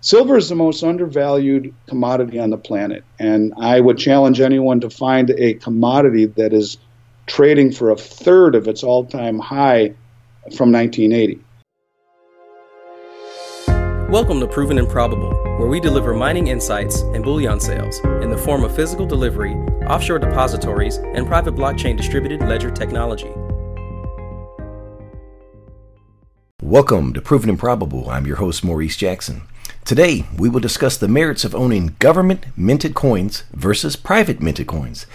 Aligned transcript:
Silver 0.00 0.36
is 0.36 0.48
the 0.48 0.54
most 0.54 0.84
undervalued 0.84 1.74
commodity 1.88 2.38
on 2.38 2.50
the 2.50 2.56
planet, 2.56 3.02
and 3.18 3.52
I 3.58 3.80
would 3.80 3.98
challenge 3.98 4.40
anyone 4.40 4.78
to 4.78 4.88
find 4.88 5.30
a 5.30 5.54
commodity 5.54 6.26
that 6.26 6.52
is 6.52 6.78
trading 7.26 7.72
for 7.72 7.90
a 7.90 7.96
third 7.96 8.54
of 8.54 8.68
its 8.68 8.84
all 8.84 9.04
time 9.04 9.40
high 9.40 9.88
from 10.56 10.70
1980. 10.70 11.40
Welcome 14.08 14.38
to 14.38 14.46
Proven 14.46 14.78
and 14.78 14.88
Probable, 14.88 15.34
where 15.58 15.66
we 15.66 15.80
deliver 15.80 16.14
mining 16.14 16.46
insights 16.46 17.00
and 17.00 17.24
bullion 17.24 17.58
sales 17.58 17.98
in 18.22 18.30
the 18.30 18.38
form 18.38 18.62
of 18.62 18.76
physical 18.76 19.04
delivery, 19.04 19.54
offshore 19.88 20.20
depositories, 20.20 20.98
and 20.98 21.26
private 21.26 21.56
blockchain 21.56 21.96
distributed 21.96 22.40
ledger 22.42 22.70
technology. 22.70 23.34
Welcome 26.62 27.14
to 27.14 27.20
Proven 27.20 27.50
and 27.50 27.58
Probable. 27.58 28.08
I'm 28.10 28.28
your 28.28 28.36
host, 28.36 28.62
Maurice 28.62 28.96
Jackson. 28.96 29.42
Today, 29.88 30.26
we 30.36 30.50
will 30.50 30.60
discuss 30.60 30.98
the 30.98 31.08
merits 31.08 31.46
of 31.46 31.54
owning 31.54 31.96
government 31.98 32.44
minted 32.58 32.94
coins 32.94 33.44
versus 33.54 33.96
private 33.96 34.38
minted 34.38 34.66
coins. 34.66 35.06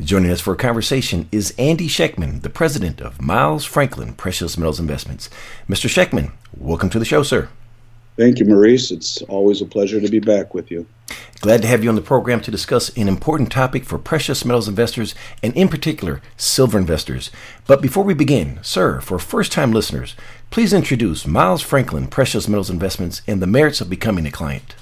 Joining 0.00 0.30
us 0.30 0.40
for 0.40 0.52
a 0.52 0.56
conversation 0.56 1.28
is 1.32 1.52
Andy 1.58 1.88
Schectman, 1.88 2.42
the 2.42 2.48
president 2.48 3.00
of 3.00 3.20
Miles 3.20 3.64
Franklin 3.64 4.12
Precious 4.12 4.56
Metals 4.56 4.78
Investments. 4.78 5.30
Mr. 5.68 5.88
Schectman, 5.88 6.30
welcome 6.56 6.90
to 6.90 7.00
the 7.00 7.04
show, 7.04 7.24
sir. 7.24 7.48
Thank 8.20 8.38
you, 8.38 8.44
Maurice. 8.44 8.90
It's 8.90 9.22
always 9.22 9.62
a 9.62 9.64
pleasure 9.64 9.98
to 9.98 10.08
be 10.10 10.18
back 10.18 10.52
with 10.52 10.70
you. 10.70 10.84
Glad 11.40 11.62
to 11.62 11.68
have 11.68 11.82
you 11.82 11.88
on 11.88 11.94
the 11.94 12.02
program 12.02 12.42
to 12.42 12.50
discuss 12.50 12.94
an 12.94 13.08
important 13.08 13.50
topic 13.50 13.82
for 13.82 13.96
precious 13.96 14.44
metals 14.44 14.68
investors 14.68 15.14
and, 15.42 15.56
in 15.56 15.68
particular, 15.68 16.20
silver 16.36 16.76
investors. 16.76 17.30
But 17.66 17.80
before 17.80 18.04
we 18.04 18.12
begin, 18.12 18.58
sir, 18.60 19.00
for 19.00 19.18
first 19.18 19.52
time 19.52 19.72
listeners, 19.72 20.16
please 20.50 20.74
introduce 20.74 21.26
Miles 21.26 21.62
Franklin 21.62 22.08
Precious 22.08 22.46
Metals 22.46 22.68
Investments 22.68 23.22
and 23.26 23.40
the 23.40 23.46
merits 23.46 23.80
of 23.80 23.88
becoming 23.88 24.26
a 24.26 24.30
client. 24.30 24.74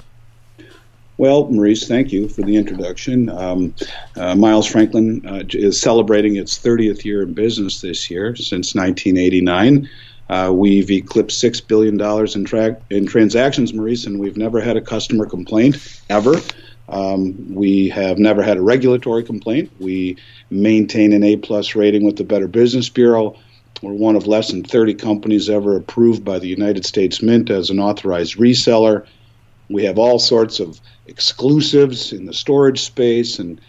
Well, 1.17 1.49
Maurice, 1.49 1.87
thank 1.87 2.11
you 2.11 2.29
for 2.29 2.43
the 2.43 2.57
introduction. 2.57 3.29
Um, 3.29 3.73
uh, 4.17 4.35
Miles 4.35 4.67
Franklin 4.67 5.25
uh, 5.25 5.45
is 5.51 5.81
celebrating 5.81 6.35
its 6.35 6.59
30th 6.59 7.05
year 7.05 7.23
in 7.23 7.35
business 7.35 7.81
this 7.83 8.11
year, 8.11 8.35
since 8.35 8.75
1989. 8.75 9.89
Uh, 10.29 10.53
we've 10.55 10.91
eclipsed 10.91 11.39
six 11.39 11.61
billion 11.61 11.97
dollars 11.97 12.37
in, 12.37 12.47
in 12.91 13.07
transactions, 13.07 13.73
Maurice, 13.73 14.07
and 14.07 14.19
we've 14.19 14.37
never 14.37 14.61
had 14.61 14.77
a 14.77 14.81
customer 14.81 15.27
complaint 15.27 16.01
ever. 16.11 16.35
Um, 16.89 17.55
we 17.55 17.89
have 17.91 18.19
never 18.19 18.43
had 18.43 18.57
a 18.57 18.63
regulatory 18.63 19.23
complaint. 19.23 19.71
We 19.79 20.17
maintain 20.51 21.13
an 21.13 21.23
A 21.23 21.37
plus 21.37 21.75
rating 21.75 22.05
with 22.05 22.17
the 22.17 22.25
Better 22.25 22.49
Business 22.49 22.89
Bureau. 22.89 23.37
We're 23.83 23.93
one 23.93 24.17
of 24.17 24.27
less 24.27 24.51
than 24.51 24.65
30 24.65 24.95
companies 24.95 25.49
ever 25.49 25.77
approved 25.77 26.25
by 26.25 26.39
the 26.39 26.49
United 26.49 26.85
States 26.85 27.23
Mint 27.23 27.51
as 27.51 27.71
an 27.71 27.79
authorized 27.79 28.37
reseller. 28.37 29.07
We 29.71 29.85
have 29.85 29.99
all 29.99 30.19
sorts 30.19 30.61
of 30.61 30.81
exclusives 31.07 32.13
in 32.13 32.27
the 32.27 32.35
storage 32.35 32.81
space 32.81 33.39
and 33.39 33.61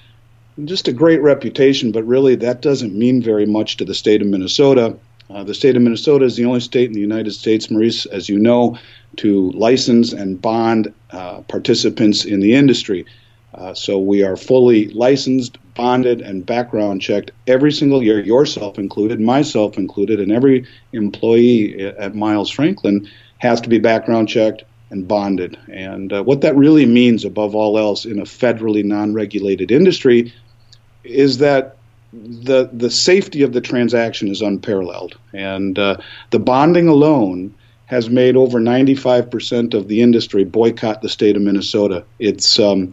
just 0.65 0.87
a 0.87 0.93
great 0.93 1.21
reputation, 1.21 1.91
but 1.91 2.05
really 2.05 2.35
that 2.35 2.61
doesn't 2.61 2.97
mean 2.97 3.21
very 3.21 3.45
much 3.45 3.77
to 3.77 3.85
the 3.85 3.93
state 3.93 4.21
of 4.21 4.27
Minnesota 4.27 4.97
uh, 5.29 5.43
the 5.43 5.53
state 5.53 5.75
of 5.75 5.81
Minnesota 5.81 6.25
is 6.25 6.35
the 6.35 6.45
only 6.45 6.59
state 6.59 6.87
in 6.87 6.93
the 6.93 6.99
United 6.99 7.31
States, 7.31 7.69
Maurice, 7.69 8.05
as 8.07 8.29
you 8.29 8.39
know, 8.39 8.77
to 9.17 9.51
license 9.51 10.11
and 10.11 10.41
bond 10.41 10.93
uh, 11.11 11.41
participants 11.41 12.25
in 12.25 12.39
the 12.39 12.55
industry. 12.55 13.05
Uh, 13.53 13.73
so 13.73 13.97
we 13.97 14.23
are 14.23 14.37
fully 14.37 14.89
licensed, 14.89 15.57
bonded, 15.73 16.21
and 16.21 16.45
background 16.45 17.01
checked 17.01 17.31
every 17.47 17.71
single 17.71 18.03
year, 18.03 18.19
yourself 18.19 18.77
included, 18.77 19.19
myself 19.19 19.77
included, 19.77 20.19
and 20.19 20.31
every 20.31 20.65
employee 20.93 21.79
at 21.79 22.15
Miles 22.15 22.49
Franklin 22.49 23.07
has 23.39 23.59
to 23.61 23.69
be 23.69 23.79
background 23.79 24.29
checked 24.29 24.63
and 24.91 25.07
bonded. 25.07 25.57
And 25.71 26.13
uh, 26.13 26.23
what 26.23 26.41
that 26.41 26.55
really 26.55 26.85
means, 26.85 27.25
above 27.25 27.55
all 27.55 27.77
else, 27.77 28.05
in 28.05 28.19
a 28.19 28.23
federally 28.23 28.83
non 28.83 29.13
regulated 29.13 29.71
industry, 29.71 30.33
is 31.03 31.39
that 31.39 31.77
the 32.13 32.69
the 32.73 32.89
safety 32.89 33.41
of 33.43 33.53
the 33.53 33.61
transaction 33.61 34.29
is 34.29 34.41
unparalleled, 34.41 35.17
and 35.33 35.77
uh, 35.77 35.97
the 36.31 36.39
bonding 36.39 36.87
alone 36.87 37.53
has 37.85 38.07
made 38.07 38.35
over 38.35 38.59
95% 38.59 39.73
of 39.73 39.87
the 39.87 40.01
industry 40.03 40.43
boycott 40.43 41.01
the 41.01 41.09
state 41.09 41.35
of 41.35 41.41
Minnesota. 41.41 42.05
It's 42.19 42.59
um, 42.59 42.91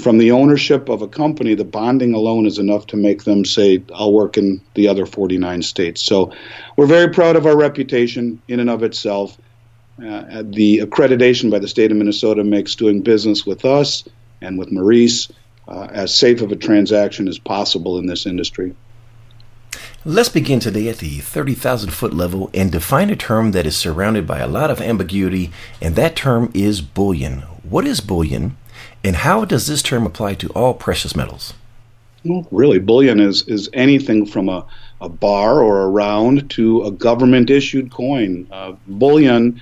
from 0.00 0.16
the 0.16 0.30
ownership 0.30 0.88
of 0.88 1.02
a 1.02 1.08
company, 1.08 1.54
the 1.54 1.64
bonding 1.64 2.14
alone 2.14 2.46
is 2.46 2.58
enough 2.58 2.86
to 2.86 2.96
make 2.96 3.24
them 3.24 3.44
say, 3.44 3.82
I'll 3.94 4.14
work 4.14 4.38
in 4.38 4.62
the 4.74 4.88
other 4.88 5.04
49 5.04 5.60
states. 5.60 6.02
So 6.02 6.32
we're 6.76 6.86
very 6.86 7.12
proud 7.12 7.36
of 7.36 7.44
our 7.44 7.56
reputation 7.56 8.40
in 8.48 8.60
and 8.60 8.70
of 8.70 8.82
itself. 8.82 9.36
Uh, 9.98 10.42
the 10.46 10.78
accreditation 10.78 11.50
by 11.50 11.58
the 11.58 11.68
state 11.68 11.90
of 11.90 11.98
Minnesota 11.98 12.42
makes 12.42 12.74
doing 12.74 13.02
business 13.02 13.44
with 13.44 13.66
us 13.66 14.08
and 14.40 14.58
with 14.58 14.72
Maurice 14.72 15.30
uh, 15.70 15.88
as 15.90 16.14
safe 16.14 16.42
of 16.42 16.52
a 16.52 16.56
transaction 16.56 17.28
as 17.28 17.38
possible 17.38 17.98
in 17.98 18.06
this 18.06 18.26
industry. 18.26 18.74
Let's 20.04 20.30
begin 20.30 20.60
today 20.60 20.88
at 20.88 20.96
the 20.98 21.18
30,000 21.18 21.90
foot 21.90 22.14
level 22.14 22.50
and 22.54 22.72
define 22.72 23.10
a 23.10 23.16
term 23.16 23.52
that 23.52 23.66
is 23.66 23.76
surrounded 23.76 24.26
by 24.26 24.38
a 24.38 24.48
lot 24.48 24.70
of 24.70 24.80
ambiguity, 24.80 25.50
and 25.80 25.94
that 25.96 26.16
term 26.16 26.50
is 26.54 26.80
bullion. 26.80 27.40
What 27.62 27.86
is 27.86 28.00
bullion, 28.00 28.56
and 29.04 29.16
how 29.16 29.44
does 29.44 29.66
this 29.66 29.82
term 29.82 30.06
apply 30.06 30.34
to 30.34 30.48
all 30.48 30.72
precious 30.74 31.14
metals? 31.14 31.52
Well, 32.24 32.46
really, 32.50 32.78
bullion 32.78 33.20
is, 33.20 33.42
is 33.46 33.68
anything 33.72 34.26
from 34.26 34.48
a, 34.48 34.66
a 35.00 35.08
bar 35.08 35.62
or 35.62 35.82
a 35.82 35.88
round 35.88 36.50
to 36.52 36.84
a 36.84 36.90
government 36.90 37.50
issued 37.50 37.90
coin. 37.90 38.46
Uh, 38.50 38.72
bullion 38.86 39.60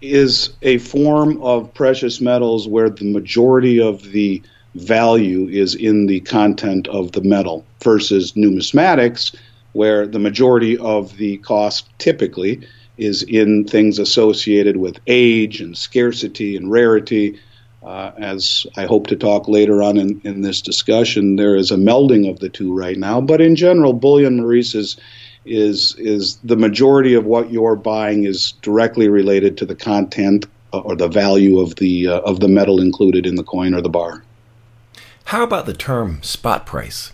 is 0.00 0.50
a 0.62 0.78
form 0.78 1.40
of 1.42 1.72
precious 1.74 2.20
metals 2.20 2.68
where 2.68 2.90
the 2.90 3.10
majority 3.10 3.80
of 3.80 4.02
the 4.12 4.42
value 4.76 5.48
is 5.48 5.74
in 5.74 6.06
the 6.06 6.20
content 6.20 6.88
of 6.88 7.12
the 7.12 7.22
metal 7.22 7.64
versus 7.82 8.32
numismatics, 8.32 9.34
where 9.72 10.06
the 10.06 10.18
majority 10.18 10.78
of 10.78 11.16
the 11.16 11.38
cost 11.38 11.88
typically 11.98 12.66
is 12.96 13.22
in 13.22 13.64
things 13.64 13.98
associated 13.98 14.76
with 14.76 14.98
age 15.06 15.60
and 15.60 15.76
scarcity 15.76 16.56
and 16.56 16.70
rarity. 16.70 17.38
Uh, 17.82 18.10
as 18.16 18.66
I 18.76 18.86
hope 18.86 19.06
to 19.08 19.16
talk 19.16 19.48
later 19.48 19.82
on 19.82 19.96
in, 19.96 20.20
in 20.24 20.40
this 20.40 20.60
discussion, 20.60 21.36
there 21.36 21.56
is 21.56 21.70
a 21.70 21.76
melding 21.76 22.28
of 22.28 22.40
the 22.40 22.48
two 22.48 22.74
right 22.74 22.96
now. 22.96 23.20
But 23.20 23.40
in 23.40 23.54
general, 23.54 23.92
bullion, 23.92 24.38
Maurice, 24.38 24.74
is, 24.74 24.96
is, 25.44 25.94
is 25.98 26.36
the 26.42 26.56
majority 26.56 27.14
of 27.14 27.26
what 27.26 27.52
you're 27.52 27.76
buying 27.76 28.24
is 28.24 28.52
directly 28.62 29.08
related 29.08 29.58
to 29.58 29.66
the 29.66 29.76
content 29.76 30.46
uh, 30.72 30.80
or 30.80 30.96
the 30.96 31.08
value 31.08 31.60
of 31.60 31.76
the, 31.76 32.08
uh, 32.08 32.20
of 32.20 32.40
the 32.40 32.48
metal 32.48 32.80
included 32.80 33.26
in 33.26 33.36
the 33.36 33.44
coin 33.44 33.74
or 33.74 33.82
the 33.82 33.88
bar. 33.88 34.24
How 35.26 35.42
about 35.42 35.66
the 35.66 35.74
term 35.74 36.22
spot 36.22 36.66
price? 36.66 37.12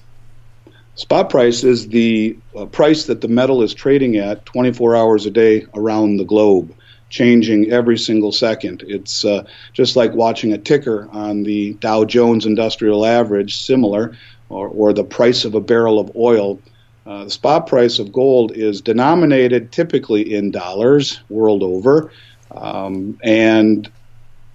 Spot 0.97 1.31
price 1.31 1.65
is 1.65 1.89
the 1.89 2.37
uh, 2.55 2.67
price 2.67 3.07
that 3.07 3.23
the 3.23 3.29
metal 3.29 3.63
is 3.63 3.73
trading 3.73 4.19
at 4.19 4.45
24 4.45 4.95
hours 4.95 5.25
a 5.25 5.31
day 5.31 5.65
around 5.73 6.19
the 6.19 6.25
globe, 6.25 6.75
changing 7.09 7.71
every 7.71 7.97
single 7.97 8.31
second. 8.31 8.85
It's 8.87 9.25
uh, 9.25 9.47
just 9.73 9.97
like 9.97 10.13
watching 10.13 10.53
a 10.53 10.59
ticker 10.59 11.09
on 11.11 11.45
the 11.45 11.73
Dow 11.81 12.05
Jones 12.05 12.45
Industrial 12.45 13.07
Average, 13.07 13.57
similar, 13.57 14.15
or, 14.51 14.69
or 14.69 14.93
the 14.93 15.05
price 15.05 15.47
of 15.47 15.55
a 15.55 15.61
barrel 15.63 15.99
of 15.99 16.15
oil. 16.15 16.61
Uh, 17.07 17.25
the 17.25 17.31
spot 17.31 17.67
price 17.67 17.99
of 17.99 18.13
gold 18.13 18.53
is 18.55 18.83
denominated 18.83 19.73
typically 19.73 20.35
in 20.35 20.51
dollars 20.51 21.19
world 21.31 21.63
over, 21.63 22.13
um, 22.51 23.19
and 23.23 23.91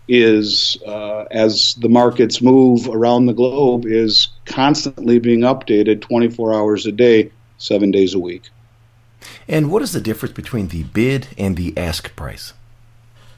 is 0.08 0.78
uh, 0.86 1.26
as 1.32 1.76
the 1.76 1.90
markets 1.90 2.42
move 2.42 2.88
around 2.88 3.26
the 3.26 3.34
globe 3.34 3.86
is 3.86 4.30
constantly 4.46 5.20
being 5.20 5.42
updated 5.42 6.02
24 6.02 6.54
hours 6.54 6.86
a 6.86 6.92
day, 6.92 7.32
seven 7.58 7.92
days 7.92 8.14
a 8.14 8.20
week. 8.20 8.50
And 9.48 9.72
what 9.72 9.82
is 9.82 9.92
the 9.92 10.02
difference 10.02 10.34
between 10.34 10.70
the 10.70 10.84
bid 10.84 11.28
and 11.38 11.58
the 11.58 11.78
ask 11.78 12.16
price? 12.16 12.54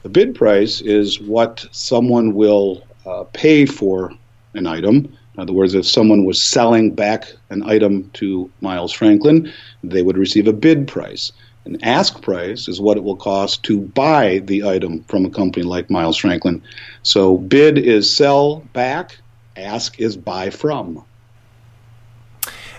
The 0.02 0.08
bid 0.08 0.34
price 0.34 0.80
is 0.80 1.20
what 1.20 1.66
someone 1.72 2.34
will 2.34 2.86
uh, 3.06 3.24
pay 3.32 3.66
for 3.66 4.12
an 4.54 4.66
item. 4.66 5.16
In 5.34 5.40
other 5.40 5.52
words, 5.52 5.74
if 5.74 5.86
someone 5.86 6.24
was 6.24 6.42
selling 6.42 6.94
back 6.94 7.32
an 7.50 7.62
item 7.62 8.10
to 8.14 8.50
Miles 8.60 8.92
Franklin, 8.92 9.52
they 9.82 10.02
would 10.02 10.16
receive 10.16 10.46
a 10.46 10.52
bid 10.52 10.88
price. 10.88 11.32
An 11.64 11.78
ask 11.82 12.22
price 12.22 12.68
is 12.68 12.80
what 12.80 12.96
it 12.96 13.04
will 13.04 13.16
cost 13.16 13.62
to 13.64 13.80
buy 13.80 14.38
the 14.38 14.68
item 14.68 15.04
from 15.04 15.26
a 15.26 15.30
company 15.30 15.64
like 15.64 15.90
Miles 15.90 16.16
Franklin. 16.16 16.62
So 17.02 17.36
bid 17.36 17.76
is 17.76 18.10
sell 18.10 18.60
back, 18.72 19.18
ask 19.56 20.00
is 20.00 20.16
buy 20.16 20.50
from. 20.50 21.04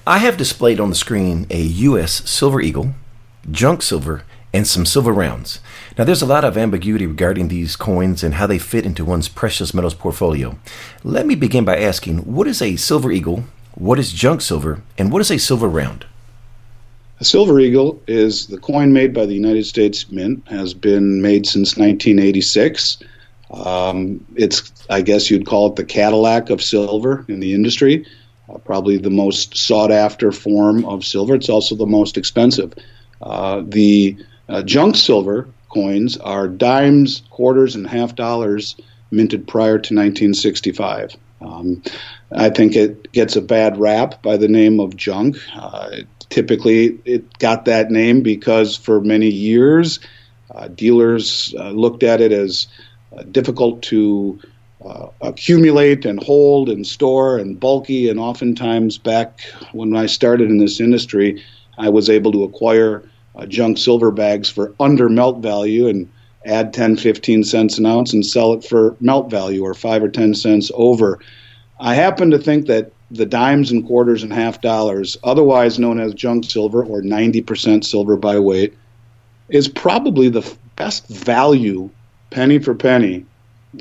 I 0.05 0.17
have 0.17 0.35
displayed 0.35 0.79
on 0.79 0.89
the 0.89 0.95
screen 0.95 1.45
a 1.51 1.61
U.S. 1.61 2.27
Silver 2.29 2.59
Eagle, 2.59 2.93
junk 3.51 3.83
silver, 3.83 4.23
and 4.53 4.67
some 4.67 4.85
silver 4.85 5.13
rounds. 5.13 5.59
Now, 5.97 6.03
there's 6.03 6.23
a 6.23 6.25
lot 6.25 6.43
of 6.43 6.57
ambiguity 6.57 7.05
regarding 7.05 7.47
these 7.47 7.75
coins 7.75 8.23
and 8.23 8.33
how 8.33 8.47
they 8.47 8.57
fit 8.57 8.85
into 8.85 9.05
one's 9.05 9.29
precious 9.29 9.73
metals 9.73 9.93
portfolio. 9.93 10.57
Let 11.03 11.25
me 11.25 11.35
begin 11.35 11.65
by 11.65 11.77
asking 11.77 12.19
what 12.19 12.47
is 12.47 12.61
a 12.61 12.75
Silver 12.75 13.11
Eagle, 13.11 13.45
what 13.75 13.99
is 13.99 14.11
junk 14.11 14.41
silver, 14.41 14.81
and 14.97 15.11
what 15.11 15.21
is 15.21 15.31
a 15.31 15.37
silver 15.37 15.67
round? 15.69 16.05
A 17.21 17.23
silver 17.23 17.59
eagle 17.59 18.01
is 18.07 18.47
the 18.47 18.57
coin 18.57 18.93
made 18.93 19.13
by 19.13 19.27
the 19.27 19.35
United 19.35 19.67
States 19.67 20.09
Mint, 20.09 20.41
has 20.47 20.73
been 20.73 21.21
made 21.21 21.45
since 21.45 21.77
1986. 21.77 22.97
Um, 23.51 24.25
it's, 24.35 24.73
I 24.89 25.03
guess 25.03 25.29
you'd 25.29 25.45
call 25.45 25.67
it 25.67 25.75
the 25.75 25.85
Cadillac 25.85 26.49
of 26.49 26.63
silver 26.63 27.23
in 27.27 27.39
the 27.39 27.53
industry. 27.53 28.07
Uh, 28.49 28.57
probably 28.57 28.97
the 28.97 29.11
most 29.11 29.55
sought 29.55 29.91
after 29.91 30.31
form 30.31 30.83
of 30.85 31.05
silver. 31.05 31.35
It's 31.35 31.47
also 31.47 31.75
the 31.75 31.85
most 31.85 32.17
expensive. 32.17 32.73
Uh, 33.21 33.61
the 33.67 34.17
uh, 34.49 34.63
junk 34.63 34.95
silver 34.95 35.47
coins 35.69 36.17
are 36.17 36.47
dimes, 36.47 37.21
quarters, 37.29 37.75
and 37.75 37.85
half 37.85 38.15
dollars 38.15 38.75
minted 39.11 39.47
prior 39.47 39.77
to 39.77 39.93
1965. 39.93 41.15
Um, 41.39 41.83
I 42.31 42.49
think 42.49 42.75
it 42.75 43.11
gets 43.11 43.35
a 43.35 43.41
bad 43.41 43.77
rap 43.77 44.23
by 44.23 44.37
the 44.37 44.47
name 44.47 44.79
of 44.79 44.95
junk. 44.95 45.37
Uh, 45.53 45.97
typically, 46.31 46.99
it 47.05 47.37
got 47.37 47.65
that 47.65 47.91
name 47.91 48.21
because 48.21 48.75
for 48.75 48.99
many 49.01 49.27
years, 49.27 49.99
uh, 50.55 50.67
dealers 50.69 51.53
uh, 51.59 51.69
looked 51.69 52.01
at 52.01 52.19
it 52.19 52.31
as 52.31 52.67
uh, 53.15 53.23
difficult 53.23 53.83
to 53.83 54.39
uh, 54.83 55.07
accumulate 55.21 56.05
and 56.05 56.23
hold 56.23 56.69
and 56.69 56.87
store 56.87 57.37
and 57.37 57.59
bulky. 57.59 58.09
And 58.09 58.19
oftentimes, 58.19 58.97
back 58.97 59.41
when 59.73 59.95
I 59.95 60.07
started 60.07 60.49
in 60.49 60.57
this 60.57 60.79
industry, 60.79 61.43
I 61.77 61.89
was 61.89 62.09
able 62.09 62.31
to 62.31 62.43
acquire 62.43 63.03
uh, 63.35 63.45
junk 63.45 63.77
silver 63.77 64.11
bags 64.11 64.49
for 64.49 64.73
under 64.79 65.07
melt 65.09 65.39
value 65.39 65.87
and 65.87 66.09
add 66.45 66.73
10, 66.73 66.97
15 66.97 67.43
cents 67.43 67.77
an 67.77 67.85
ounce 67.85 68.13
and 68.13 68.25
sell 68.25 68.53
it 68.53 68.63
for 68.63 68.95
melt 68.99 69.29
value 69.29 69.63
or 69.63 69.73
5 69.73 70.03
or 70.03 70.09
10 70.09 70.33
cents 70.33 70.71
over. 70.73 71.19
I 71.79 71.93
happen 71.93 72.31
to 72.31 72.39
think 72.39 72.65
that 72.67 72.91
the 73.11 73.25
dimes 73.25 73.71
and 73.71 73.85
quarters 73.85 74.23
and 74.23 74.31
half 74.31 74.61
dollars, 74.61 75.17
otherwise 75.23 75.77
known 75.77 75.99
as 75.99 76.13
junk 76.13 76.45
silver 76.45 76.83
or 76.83 77.01
90% 77.01 77.83
silver 77.83 78.15
by 78.15 78.39
weight, 78.39 78.73
is 79.49 79.67
probably 79.67 80.29
the 80.29 80.49
best 80.77 81.07
value, 81.07 81.89
penny 82.29 82.57
for 82.57 82.73
penny, 82.73 83.25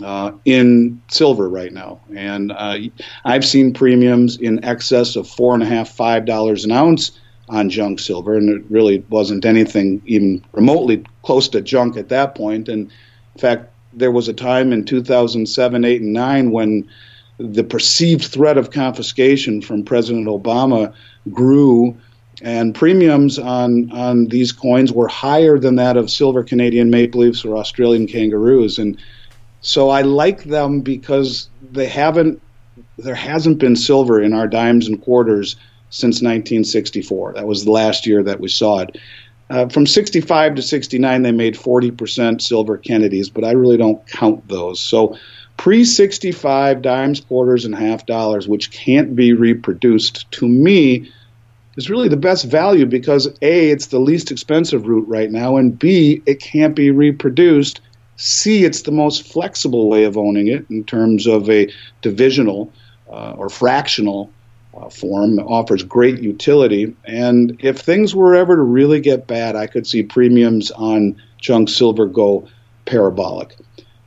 uh, 0.02 0.32
in 0.44 1.00
silver 1.08 1.48
right 1.48 1.72
now. 1.72 2.00
And 2.14 2.52
uh, 2.52 2.78
I've 3.24 3.44
seen 3.44 3.72
premiums 3.72 4.36
in 4.36 4.64
excess 4.64 5.16
of 5.16 5.28
four 5.28 5.54
and 5.54 5.62
a 5.62 5.66
half, 5.66 5.88
five 5.88 6.24
dollars 6.24 6.64
an 6.64 6.72
ounce 6.72 7.12
on 7.48 7.70
junk 7.70 7.98
silver, 7.98 8.36
and 8.36 8.48
it 8.48 8.62
really 8.70 9.04
wasn't 9.10 9.44
anything 9.44 10.02
even 10.06 10.44
remotely 10.52 11.04
close 11.22 11.48
to 11.48 11.60
junk 11.60 11.96
at 11.96 12.08
that 12.08 12.34
point. 12.34 12.68
And 12.68 12.90
in 13.34 13.40
fact, 13.40 13.70
there 13.92 14.12
was 14.12 14.28
a 14.28 14.32
time 14.32 14.72
in 14.72 14.84
2007, 14.84 15.84
8, 15.84 16.00
and 16.00 16.12
9 16.12 16.50
when 16.52 16.88
the 17.40 17.64
perceived 17.64 18.24
threat 18.24 18.58
of 18.58 18.70
confiscation 18.70 19.62
from 19.62 19.82
President 19.82 20.26
Obama 20.26 20.92
grew, 21.32 21.96
and 22.42 22.74
premiums 22.74 23.38
on, 23.38 23.90
on 23.92 24.26
these 24.26 24.52
coins 24.52 24.92
were 24.92 25.08
higher 25.08 25.58
than 25.58 25.76
that 25.76 25.96
of 25.96 26.10
silver 26.10 26.44
Canadian 26.44 26.90
maple 26.90 27.22
leafs 27.22 27.44
or 27.44 27.56
Australian 27.56 28.06
kangaroos. 28.06 28.78
And 28.78 28.98
so 29.62 29.88
I 29.88 30.02
like 30.02 30.44
them 30.44 30.82
because 30.82 31.48
they 31.72 31.86
haven't, 31.86 32.42
there 32.98 33.14
hasn't 33.14 33.58
been 33.58 33.76
silver 33.76 34.20
in 34.20 34.34
our 34.34 34.46
dimes 34.46 34.86
and 34.86 35.02
quarters 35.02 35.56
since 35.88 36.16
1964. 36.16 37.34
That 37.34 37.46
was 37.46 37.64
the 37.64 37.70
last 37.70 38.06
year 38.06 38.22
that 38.22 38.40
we 38.40 38.48
saw 38.48 38.80
it. 38.80 38.98
Uh, 39.48 39.68
from 39.68 39.86
65 39.86 40.54
to 40.54 40.62
69, 40.62 41.22
they 41.22 41.32
made 41.32 41.56
40% 41.56 42.40
silver 42.40 42.76
Kennedys, 42.76 43.30
but 43.30 43.44
I 43.44 43.52
really 43.52 43.76
don't 43.76 44.06
count 44.06 44.46
those. 44.46 44.80
So 44.80 45.18
pre 45.60 45.84
65 45.84 46.80
dimes, 46.80 47.20
quarters, 47.20 47.66
and 47.66 47.74
half 47.74 48.06
dollars, 48.06 48.48
which 48.48 48.70
can't 48.70 49.14
be 49.14 49.34
reproduced, 49.34 50.24
to 50.32 50.48
me, 50.48 51.06
is 51.76 51.90
really 51.90 52.08
the 52.08 52.16
best 52.16 52.46
value 52.46 52.86
because 52.86 53.28
A, 53.42 53.68
it's 53.68 53.88
the 53.88 53.98
least 53.98 54.30
expensive 54.30 54.86
route 54.86 55.06
right 55.06 55.30
now, 55.30 55.58
and 55.58 55.78
B, 55.78 56.22
it 56.24 56.40
can't 56.40 56.74
be 56.74 56.90
reproduced. 56.90 57.82
C, 58.16 58.64
it's 58.64 58.82
the 58.82 58.90
most 58.90 59.30
flexible 59.30 59.90
way 59.90 60.04
of 60.04 60.16
owning 60.16 60.48
it 60.48 60.64
in 60.70 60.82
terms 60.82 61.26
of 61.26 61.50
a 61.50 61.70
divisional 62.00 62.72
uh, 63.10 63.34
or 63.36 63.50
fractional 63.50 64.30
uh, 64.74 64.88
form 64.88 65.40
offers 65.40 65.82
great 65.82 66.22
utility. 66.22 66.96
And 67.04 67.58
if 67.60 67.76
things 67.80 68.14
were 68.14 68.34
ever 68.34 68.56
to 68.56 68.62
really 68.62 69.00
get 69.00 69.26
bad, 69.26 69.56
I 69.56 69.66
could 69.66 69.86
see 69.86 70.04
premiums 70.04 70.70
on 70.70 71.20
junk 71.38 71.68
silver 71.68 72.06
go 72.06 72.48
parabolic. 72.86 73.56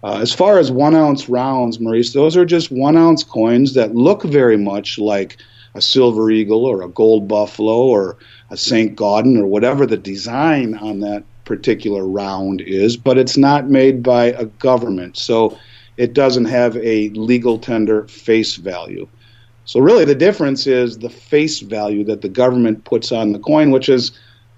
Uh, 0.04 0.20
as 0.20 0.34
far 0.34 0.60
as 0.60 0.70
one 0.72 0.96
ounce 0.96 1.30
rounds, 1.30 1.80
Maurice, 1.80 2.12
those 2.14 2.36
are 2.36 2.46
just 2.46 2.72
one 2.72 2.98
ounce 2.98 3.24
coins 3.24 3.74
that 3.74 3.96
look 3.96 4.24
very 4.24 4.58
much 4.58 5.00
like 5.00 5.38
a 5.76 5.82
silver 5.82 6.30
eagle 6.30 6.66
or 6.66 6.82
a 6.82 6.90
gold 6.90 7.28
buffalo 7.28 7.78
or 7.78 8.18
a 8.50 8.58
St. 8.58 8.96
Gaudens 8.96 9.40
or 9.40 9.48
whatever 9.48 9.86
the 9.86 9.98
design 9.98 10.76
on 10.76 11.00
that 11.00 11.24
particular 11.46 12.06
round 12.06 12.62
is, 12.62 12.98
but 12.98 13.18
it's 13.18 13.38
not 13.38 13.70
made 13.70 14.04
by 14.04 14.26
a 14.26 14.46
government. 14.46 15.18
So 15.18 15.58
it 15.98 16.14
doesn't 16.14 16.46
have 16.46 16.76
a 16.78 17.10
legal 17.10 17.58
tender 17.58 18.08
face 18.08 18.56
value. 18.56 19.08
So 19.66 19.80
really, 19.80 20.06
the 20.06 20.16
difference 20.16 20.68
is 20.68 20.98
the 20.98 21.10
face 21.10 21.62
value 21.62 22.04
that 22.06 22.22
the 22.22 22.30
government 22.30 22.84
puts 22.84 23.12
on 23.12 23.32
the 23.32 23.40
coin, 23.40 23.72
which 23.72 23.88
is 23.88 24.12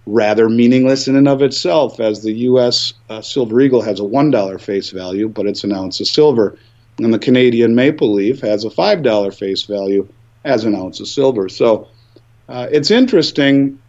rather 0.05 0.49
meaningless 0.49 1.07
in 1.07 1.15
and 1.15 1.27
of 1.27 1.41
itself, 1.41 1.99
as 1.99 2.23
the 2.23 2.33
U.S. 2.33 2.93
Uh, 3.09 3.21
Silver 3.21 3.59
Eagle 3.61 3.81
has 3.81 3.99
a 3.99 4.03
one 4.03 4.31
dollar 4.31 4.57
face 4.57 4.91
value, 4.91 5.27
but 5.27 5.47
it's 5.47 5.63
an 5.63 5.73
ounce 5.73 5.99
of 5.99 6.07
silver, 6.07 6.57
and 6.99 7.13
the 7.13 7.19
Canadian 7.19 7.75
Maple 7.75 8.13
Leaf 8.13 8.39
has 8.41 8.63
a 8.63 8.69
five 8.69 9.03
dollar 9.03 9.31
face 9.31 9.63
value 9.63 10.07
as 10.43 10.63
an 10.63 10.75
ounce 10.75 10.99
of 10.99 11.07
silver. 11.07 11.49
So 11.49 11.87
uh, 12.47 12.67
it's 12.71 12.91
interesting 12.91 13.79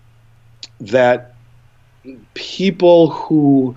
that 0.81 1.35
people 2.35 3.11
who 3.11 3.77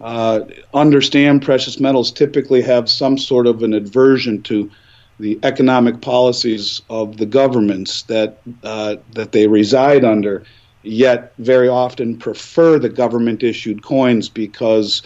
uh, 0.00 0.40
understand 0.74 1.42
precious 1.42 1.80
metals 1.80 2.10
typically 2.10 2.62
have 2.62 2.88
some 2.90 3.16
sort 3.16 3.46
of 3.46 3.62
an 3.62 3.72
aversion 3.72 4.42
to 4.42 4.70
the 5.18 5.38
economic 5.42 6.00
policies 6.02 6.82
of 6.90 7.16
the 7.16 7.26
governments 7.26 8.02
that 8.02 8.38
uh, 8.62 8.96
that 9.12 9.32
they 9.32 9.46
reside 9.46 10.04
under, 10.04 10.44
yet 10.86 11.32
very 11.38 11.68
often 11.68 12.16
prefer 12.18 12.78
the 12.78 12.88
government 12.88 13.42
issued 13.42 13.82
coins 13.82 14.28
because 14.28 15.02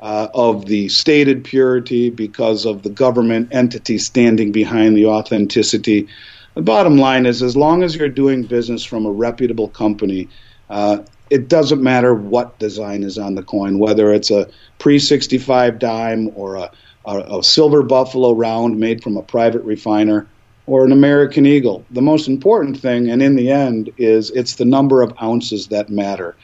uh, 0.00 0.28
of 0.34 0.66
the 0.66 0.88
stated 0.88 1.44
purity, 1.44 2.10
because 2.10 2.64
of 2.64 2.82
the 2.82 2.90
government 2.90 3.48
entity 3.52 3.98
standing 3.98 4.50
behind 4.50 4.96
the 4.96 5.06
authenticity. 5.06 6.08
The 6.54 6.62
bottom 6.62 6.96
line 6.96 7.26
is, 7.26 7.42
as 7.42 7.56
long 7.56 7.82
as 7.82 7.94
you're 7.94 8.08
doing 8.08 8.44
business 8.44 8.84
from 8.84 9.06
a 9.06 9.12
reputable 9.12 9.68
company, 9.68 10.28
uh, 10.68 10.98
it 11.28 11.48
doesn't 11.48 11.82
matter 11.82 12.14
what 12.14 12.58
design 12.58 13.02
is 13.02 13.18
on 13.18 13.34
the 13.34 13.42
coin, 13.42 13.78
whether 13.78 14.12
it's 14.12 14.30
a 14.30 14.48
pre 14.78 14.98
65 14.98 15.78
dime 15.78 16.30
or 16.34 16.56
a 16.56 16.70
a, 17.04 17.38
a 17.38 17.42
silver 17.42 17.82
buffalo 17.82 18.32
round 18.32 18.78
made 18.78 19.02
from 19.02 19.16
a 19.16 19.22
private 19.22 19.62
refiner, 19.62 20.26
or 20.70 20.84
an 20.84 20.92
American 20.92 21.46
Eagle. 21.46 21.84
The 21.90 22.00
most 22.00 22.28
important 22.28 22.78
thing, 22.78 23.10
and 23.10 23.20
in 23.20 23.34
the 23.34 23.50
end, 23.50 23.90
is 23.98 24.30
it's 24.30 24.54
the 24.54 24.64
number 24.64 25.02
of 25.02 25.12
ounces 25.20 25.66
that 25.66 25.90
matter. 25.90 26.36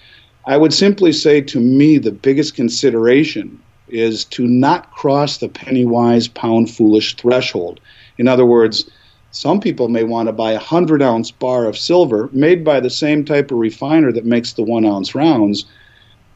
I 0.47 0.57
would 0.57 0.75
simply 0.75 1.13
say 1.13 1.41
to 1.43 1.61
me, 1.61 1.97
the 1.99 2.11
biggest 2.11 2.57
consideration 2.57 3.61
is 3.89 4.25
to 4.25 4.49
not 4.49 4.91
cross 4.91 5.39
the 5.39 5.49
penny 5.49 5.85
wise, 5.85 6.27
pound 6.27 6.69
foolish 6.71 7.15
threshold. 7.15 7.79
In 8.19 8.27
other 8.27 8.45
words, 8.45 8.91
some 9.31 9.61
people 9.61 9.89
may 9.89 10.03
want 10.03 10.29
to 10.29 10.33
buy 10.33 10.51
a 10.51 10.55
100 10.55 11.03
ounce 11.03 11.31
bar 11.31 11.67
of 11.67 11.79
silver 11.79 12.29
made 12.33 12.65
by 12.65 12.81
the 12.81 12.91
same 12.91 13.25
type 13.25 13.53
of 13.53 13.59
refiner 13.59 14.11
that 14.11 14.27
makes 14.27 14.55
the 14.55 14.65
one 14.65 14.85
ounce 14.85 15.15
rounds 15.15 15.67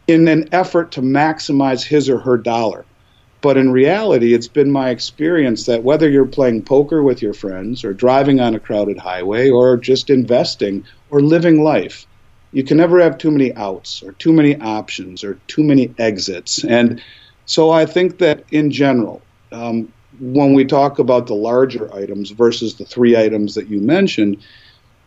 in 0.07 0.29
an 0.29 0.49
effort 0.53 0.93
to 0.93 1.03
maximize 1.03 1.83
his 1.83 2.09
or 2.09 2.21
her 2.21 2.39
dollar. 2.39 2.85
But 3.43 3.57
in 3.57 3.71
reality, 3.71 4.35
it's 4.35 4.49
been 4.49 4.71
my 4.71 4.91
experience 4.91 5.67
that 5.67 5.83
whether 5.83 6.09
you're 6.09 6.27
playing 6.27 6.63
poker 6.63 7.03
with 7.03 7.23
your 7.23 7.33
friends, 7.33 7.85
or 7.85 7.95
driving 7.95 8.41
on 8.41 8.55
a 8.55 8.61
crowded 8.61 8.99
highway, 8.99 9.49
or 9.49 9.77
just 9.77 10.11
investing, 10.11 10.85
or 11.11 11.21
living 11.21 11.63
life, 11.63 12.07
you 12.53 12.65
can 12.65 12.77
never 12.77 13.01
have 13.01 13.17
too 13.17 13.31
many 13.31 13.55
outs, 13.55 14.03
or 14.03 14.13
too 14.13 14.33
many 14.33 14.61
options, 14.61 15.25
or 15.25 15.35
too 15.47 15.63
many 15.63 15.95
exits. 15.99 16.65
And 16.65 17.03
so 17.47 17.71
I 17.71 17.87
think 17.87 18.19
that 18.19 18.45
in 18.51 18.71
general, 18.71 19.23
um, 19.53 19.91
when 20.21 20.53
we 20.53 20.65
talk 20.65 20.99
about 20.99 21.27
the 21.27 21.35
larger 21.35 21.93
items 21.95 22.31
versus 22.31 22.75
the 22.75 22.85
three 22.85 23.17
items 23.17 23.55
that 23.55 23.69
you 23.69 23.81
mentioned, 23.81 24.37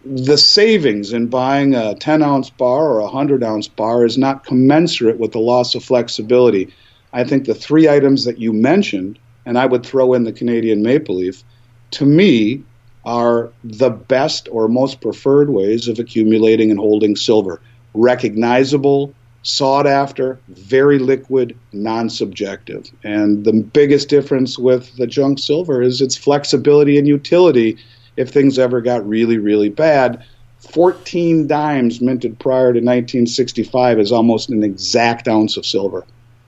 the 0.06 0.38
savings 0.38 1.14
in 1.14 1.28
buying 1.28 1.76
a 1.76 1.96
10 1.96 2.24
ounce 2.24 2.50
bar 2.50 2.90
or 2.90 3.00
a 3.00 3.06
100 3.06 3.44
ounce 3.44 3.68
bar 3.68 4.06
is 4.06 4.18
not 4.18 4.44
commensurate 4.46 5.20
with 5.20 5.32
the 5.32 5.40
loss 5.40 5.76
of 5.76 5.84
flexibility 5.84 6.74
I 7.14 7.24
think 7.24 7.46
the 7.46 7.54
three 7.54 7.88
items 7.88 8.26
that 8.26 8.40
you 8.40 8.52
mentioned, 8.52 9.20
and 9.46 9.58
I 9.58 9.66
would 9.66 9.86
throw 9.86 10.14
in 10.14 10.24
the 10.24 10.32
Canadian 10.32 10.82
maple 10.82 11.16
leaf, 11.16 11.44
to 11.92 12.06
me 12.06 12.64
are 13.06 13.52
the 13.64 13.92
best 13.92 14.50
or 14.52 14.68
most 14.68 15.00
preferred 15.00 15.50
ways 15.50 15.88
of 15.88 16.00
accumulating 16.00 16.72
and 16.72 16.80
holding 16.80 17.16
silver. 17.16 17.62
Recognizable, 17.94 19.14
sought 19.44 19.86
after, 19.86 20.40
very 20.48 20.98
liquid, 20.98 21.56
non 21.74 22.10
subjective. 22.10 22.90
And 23.04 23.44
the 23.44 23.54
biggest 23.54 24.10
difference 24.10 24.58
with 24.58 24.96
the 24.96 25.06
junk 25.06 25.38
silver 25.38 25.82
is 25.82 26.02
its 26.02 26.16
flexibility 26.16 26.98
and 26.98 27.08
utility 27.08 27.78
if 28.18 28.30
things 28.30 28.58
ever 28.58 28.82
got 28.82 29.08
really, 29.08 29.38
really 29.38 29.70
bad. 29.70 30.24
14 30.60 31.46
dimes 31.46 32.00
minted 32.00 32.40
prior 32.40 32.72
to 32.72 32.80
1965 32.80 34.00
is 34.00 34.12
almost 34.12 34.50
an 34.50 34.64
exact 34.64 35.28
ounce 35.28 35.58
of 35.58 35.66
silver. 35.66 36.06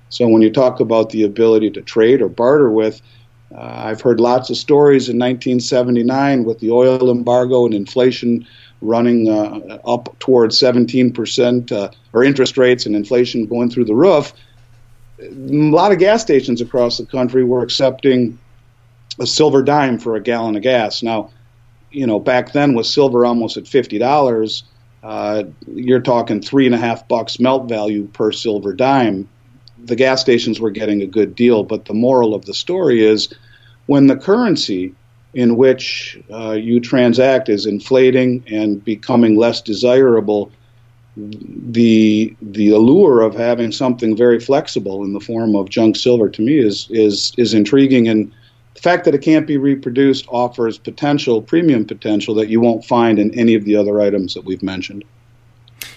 So 0.09 0.27
when 0.27 0.41
you 0.41 0.51
talk 0.51 0.79
about 0.79 1.09
the 1.09 1.23
ability 1.23 1.71
to 1.71 1.81
trade 1.81 2.21
or 2.21 2.29
barter 2.29 2.71
with, 2.71 3.01
uh, 3.53 3.61
I've 3.61 4.01
heard 4.01 4.19
lots 4.19 4.49
of 4.49 4.57
stories 4.57 5.09
in 5.09 5.17
1979 5.17 6.43
with 6.43 6.59
the 6.59 6.71
oil 6.71 7.09
embargo 7.09 7.65
and 7.65 7.73
inflation 7.73 8.45
running 8.81 9.29
uh, 9.29 9.79
up 9.85 10.17
towards 10.19 10.59
17% 10.59 11.71
uh, 11.71 11.89
or 12.13 12.23
interest 12.23 12.57
rates 12.57 12.85
and 12.85 12.95
inflation 12.95 13.45
going 13.45 13.69
through 13.69 13.85
the 13.85 13.95
roof. 13.95 14.33
A 15.21 15.29
lot 15.29 15.91
of 15.91 15.99
gas 15.99 16.21
stations 16.21 16.61
across 16.61 16.97
the 16.97 17.05
country 17.05 17.43
were 17.43 17.63
accepting 17.63 18.37
a 19.19 19.25
silver 19.25 19.63
dime 19.63 19.97
for 19.97 20.15
a 20.15 20.21
gallon 20.21 20.55
of 20.55 20.61
gas. 20.61 21.01
Now, 21.01 21.31
you 21.91 22.05
know, 22.05 22.19
back 22.19 22.51
then 22.51 22.73
with 22.73 22.85
silver 22.85 23.25
almost 23.25 23.55
at 23.55 23.67
fifty 23.67 23.97
dollars, 23.97 24.63
uh, 25.03 25.43
you're 25.67 26.01
talking 26.01 26.41
three 26.41 26.65
and 26.65 26.75
a 26.75 26.77
half 26.77 27.07
bucks 27.07 27.39
melt 27.39 27.69
value 27.69 28.07
per 28.07 28.31
silver 28.33 28.73
dime. 28.73 29.29
The 29.85 29.95
gas 29.95 30.21
stations 30.21 30.59
were 30.59 30.71
getting 30.71 31.01
a 31.01 31.07
good 31.07 31.35
deal, 31.35 31.63
but 31.63 31.85
the 31.85 31.93
moral 31.93 32.33
of 32.33 32.45
the 32.45 32.53
story 32.53 33.05
is 33.05 33.33
when 33.85 34.07
the 34.07 34.15
currency 34.15 34.93
in 35.33 35.57
which 35.57 36.17
uh, 36.31 36.53
you 36.53 36.79
transact 36.79 37.49
is 37.49 37.65
inflating 37.65 38.43
and 38.47 38.83
becoming 38.83 39.35
less 39.35 39.61
desirable, 39.61 40.51
the 41.17 42.35
the 42.41 42.69
allure 42.69 43.21
of 43.21 43.35
having 43.35 43.71
something 43.71 44.17
very 44.17 44.39
flexible 44.39 45.03
in 45.03 45.13
the 45.13 45.19
form 45.19 45.55
of 45.55 45.69
junk 45.69 45.95
silver 45.95 46.29
to 46.29 46.41
me 46.41 46.57
is 46.57 46.87
is 46.89 47.33
is 47.37 47.53
intriguing 47.53 48.07
and 48.07 48.31
the 48.75 48.81
fact 48.81 49.05
that 49.05 49.15
it 49.15 49.21
can't 49.21 49.47
be 49.47 49.57
reproduced 49.57 50.25
offers 50.27 50.77
potential, 50.77 51.41
premium 51.41 51.85
potential, 51.85 52.35
that 52.35 52.49
you 52.49 52.59
won't 52.59 52.83
find 52.83 53.17
in 53.17 53.33
any 53.39 53.55
of 53.55 53.63
the 53.63 53.75
other 53.75 54.01
items 54.01 54.33
that 54.33 54.43
we've 54.43 54.61
mentioned. 54.61 55.03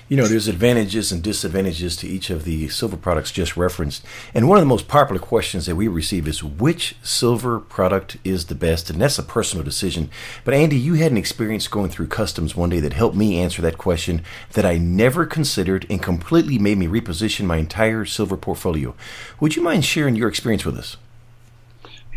You 0.08 0.16
know, 0.16 0.26
there's 0.26 0.48
advantages 0.48 1.12
and 1.12 1.22
disadvantages 1.22 1.94
to 1.96 2.08
each 2.08 2.30
of 2.30 2.44
the 2.44 2.68
silver 2.68 2.96
products 2.96 3.30
just 3.30 3.58
referenced. 3.58 4.02
And 4.32 4.48
one 4.48 4.56
of 4.56 4.62
the 4.62 4.68
most 4.68 4.88
popular 4.88 5.20
questions 5.20 5.66
that 5.66 5.76
we 5.76 5.86
receive 5.86 6.26
is 6.26 6.42
which 6.42 6.96
silver 7.02 7.60
product 7.60 8.16
is 8.24 8.46
the 8.46 8.54
best? 8.54 8.88
And 8.88 9.02
that's 9.02 9.18
a 9.18 9.22
personal 9.22 9.62
decision. 9.62 10.08
But 10.46 10.54
Andy, 10.54 10.78
you 10.78 10.94
had 10.94 11.12
an 11.12 11.18
experience 11.18 11.68
going 11.68 11.90
through 11.90 12.06
customs 12.06 12.56
one 12.56 12.70
day 12.70 12.80
that 12.80 12.94
helped 12.94 13.16
me 13.16 13.38
answer 13.38 13.60
that 13.60 13.76
question 13.76 14.22
that 14.54 14.64
I 14.64 14.78
never 14.78 15.26
considered 15.26 15.84
and 15.90 16.02
completely 16.02 16.58
made 16.58 16.78
me 16.78 16.86
reposition 16.86 17.44
my 17.44 17.58
entire 17.58 18.06
silver 18.06 18.38
portfolio. 18.38 18.94
Would 19.40 19.56
you 19.56 19.62
mind 19.62 19.84
sharing 19.84 20.16
your 20.16 20.30
experience 20.30 20.64
with 20.64 20.78
us? 20.78 20.96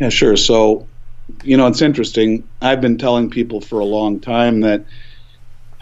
Yeah, 0.00 0.08
sure. 0.08 0.38
So, 0.38 0.88
you 1.44 1.58
know, 1.58 1.66
it's 1.66 1.82
interesting. 1.82 2.48
I've 2.62 2.80
been 2.80 2.96
telling 2.96 3.28
people 3.28 3.60
for 3.60 3.80
a 3.80 3.84
long 3.84 4.18
time 4.18 4.60
that 4.62 4.86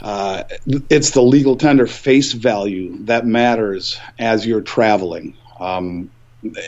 uh, 0.02 0.44
it's 0.88 1.10
the 1.10 1.22
legal 1.22 1.56
tender 1.56 1.86
face 1.86 2.32
value 2.32 2.96
that 3.04 3.26
matters 3.26 3.98
as 4.18 4.46
you're 4.46 4.62
traveling. 4.62 5.36
Um, 5.58 6.10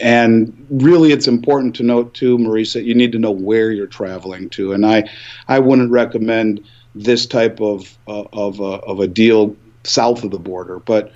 and 0.03 0.67
really, 0.71 1.13
it's 1.13 1.29
important 1.29 1.77
to 1.77 1.83
note 1.83 2.13
too, 2.13 2.37
Maurice, 2.37 2.75
you 2.75 2.95
need 2.95 3.13
to 3.13 3.19
know 3.19 3.31
where 3.31 3.71
you're 3.71 3.87
traveling 3.87 4.51
to. 4.51 4.73
And 4.73 4.85
I, 4.85 5.09
I 5.49 5.61
wouldn't 5.61 5.91
recommend 5.91 6.67
this 6.95 7.25
type 7.27 7.61
of 7.61 7.97
uh, 8.07 8.25
of, 8.33 8.61
uh, 8.61 8.79
of 8.79 9.01
a 9.01 9.07
deal 9.07 9.57
south 9.85 10.25
of 10.25 10.31
the 10.31 10.39
border, 10.39 10.79
but 10.79 11.13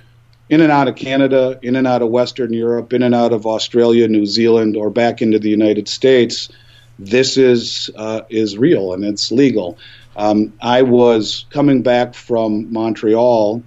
in 0.49 0.61
and 0.61 0.71
out 0.71 0.87
of 0.87 0.95
Canada, 0.95 1.59
in 1.61 1.75
and 1.75 1.85
out 1.85 2.01
of 2.01 2.09
Western 2.09 2.53
Europe, 2.53 2.93
in 2.93 3.03
and 3.03 3.13
out 3.13 3.33
of 3.33 3.45
Australia, 3.45 4.07
New 4.07 4.25
Zealand, 4.25 4.75
or 4.77 4.89
back 4.89 5.21
into 5.21 5.39
the 5.39 5.49
United 5.49 5.87
States, 5.87 6.49
this 6.97 7.37
is 7.37 7.91
uh, 7.95 8.21
is 8.29 8.57
real 8.57 8.93
and 8.93 9.03
it's 9.03 9.31
legal. 9.31 9.77
Um, 10.17 10.53
I 10.59 10.81
was 10.81 11.45
coming 11.51 11.83
back 11.83 12.15
from 12.15 12.73
Montreal 12.73 13.63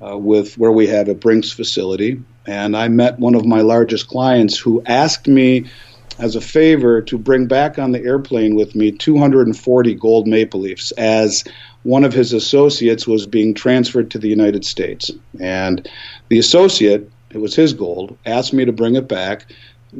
uh, 0.00 0.16
with 0.16 0.56
where 0.56 0.70
we 0.70 0.86
had 0.86 1.08
a 1.08 1.14
Brinks 1.14 1.50
facility, 1.50 2.22
and 2.46 2.76
I 2.76 2.88
met 2.88 3.18
one 3.18 3.34
of 3.34 3.44
my 3.44 3.60
largest 3.62 4.06
clients 4.06 4.56
who 4.56 4.82
asked 4.86 5.26
me 5.26 5.66
as 6.20 6.36
a 6.36 6.40
favor 6.40 7.02
to 7.02 7.18
bring 7.18 7.46
back 7.46 7.78
on 7.78 7.92
the 7.92 8.02
airplane 8.02 8.54
with 8.54 8.74
me 8.76 8.92
240 8.92 9.94
gold 9.94 10.28
maple 10.28 10.60
leafs 10.60 10.92
as 10.92 11.44
one 11.82 12.04
of 12.04 12.12
his 12.12 12.32
associates 12.32 13.06
was 13.06 13.26
being 13.26 13.54
transferred 13.54 14.10
to 14.10 14.18
the 14.18 14.28
United 14.28 14.64
States. 14.64 15.10
And 15.40 15.88
the 16.28 16.38
associate, 16.38 17.10
it 17.30 17.38
was 17.38 17.56
his 17.56 17.72
gold, 17.72 18.16
asked 18.26 18.52
me 18.52 18.64
to 18.64 18.72
bring 18.72 18.96
it 18.96 19.08
back 19.08 19.46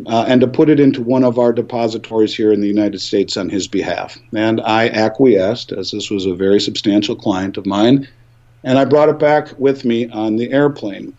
uh, 0.06 0.24
and 0.28 0.40
to 0.40 0.46
put 0.46 0.70
it 0.70 0.80
into 0.80 1.02
one 1.02 1.24
of 1.24 1.38
our 1.38 1.52
depositories 1.52 2.34
here 2.34 2.52
in 2.52 2.60
the 2.60 2.68
United 2.68 3.00
States 3.00 3.36
on 3.36 3.48
his 3.48 3.68
behalf. 3.68 4.18
And 4.34 4.60
I 4.60 4.88
acquiesced, 4.88 5.72
as 5.72 5.90
this 5.90 6.10
was 6.10 6.26
a 6.26 6.34
very 6.34 6.60
substantial 6.60 7.16
client 7.16 7.56
of 7.56 7.66
mine, 7.66 8.08
and 8.62 8.78
I 8.78 8.84
brought 8.84 9.08
it 9.08 9.18
back 9.18 9.58
with 9.58 9.84
me 9.84 10.08
on 10.10 10.36
the 10.36 10.52
airplane. 10.52 11.14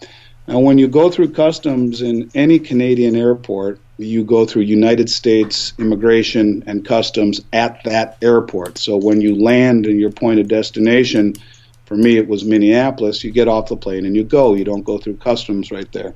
Now, 0.48 0.60
when 0.60 0.78
you 0.78 0.88
go 0.88 1.10
through 1.10 1.32
customs 1.32 2.02
in 2.02 2.30
any 2.34 2.60
Canadian 2.60 3.16
airport, 3.16 3.80
you 3.98 4.24
go 4.24 4.46
through 4.46 4.64
United 4.64 5.10
States 5.10 5.74
immigration 5.78 6.64
and 6.66 6.86
customs 6.86 7.42
at 7.54 7.84
that 7.84 8.18
airport. 8.22 8.78
So 8.78 8.98
when 8.98 9.22
you 9.22 9.36
land 9.36 9.86
in 9.86 10.00
your 10.00 10.12
point 10.12 10.40
of 10.40 10.48
destination, 10.48 11.36
for 11.86 11.96
me 11.96 12.18
it 12.18 12.28
was 12.28 12.44
Minneapolis, 12.44 13.24
you 13.24 13.32
get 13.32 13.48
off 13.48 13.68
the 13.68 13.78
plane 13.78 14.06
and 14.06 14.16
you 14.16 14.24
go. 14.24 14.56
You 14.56 14.64
don't 14.64 14.84
go 14.84 14.98
through 14.98 15.18
customs 15.18 15.72
right 15.72 15.92
there. 15.92 16.16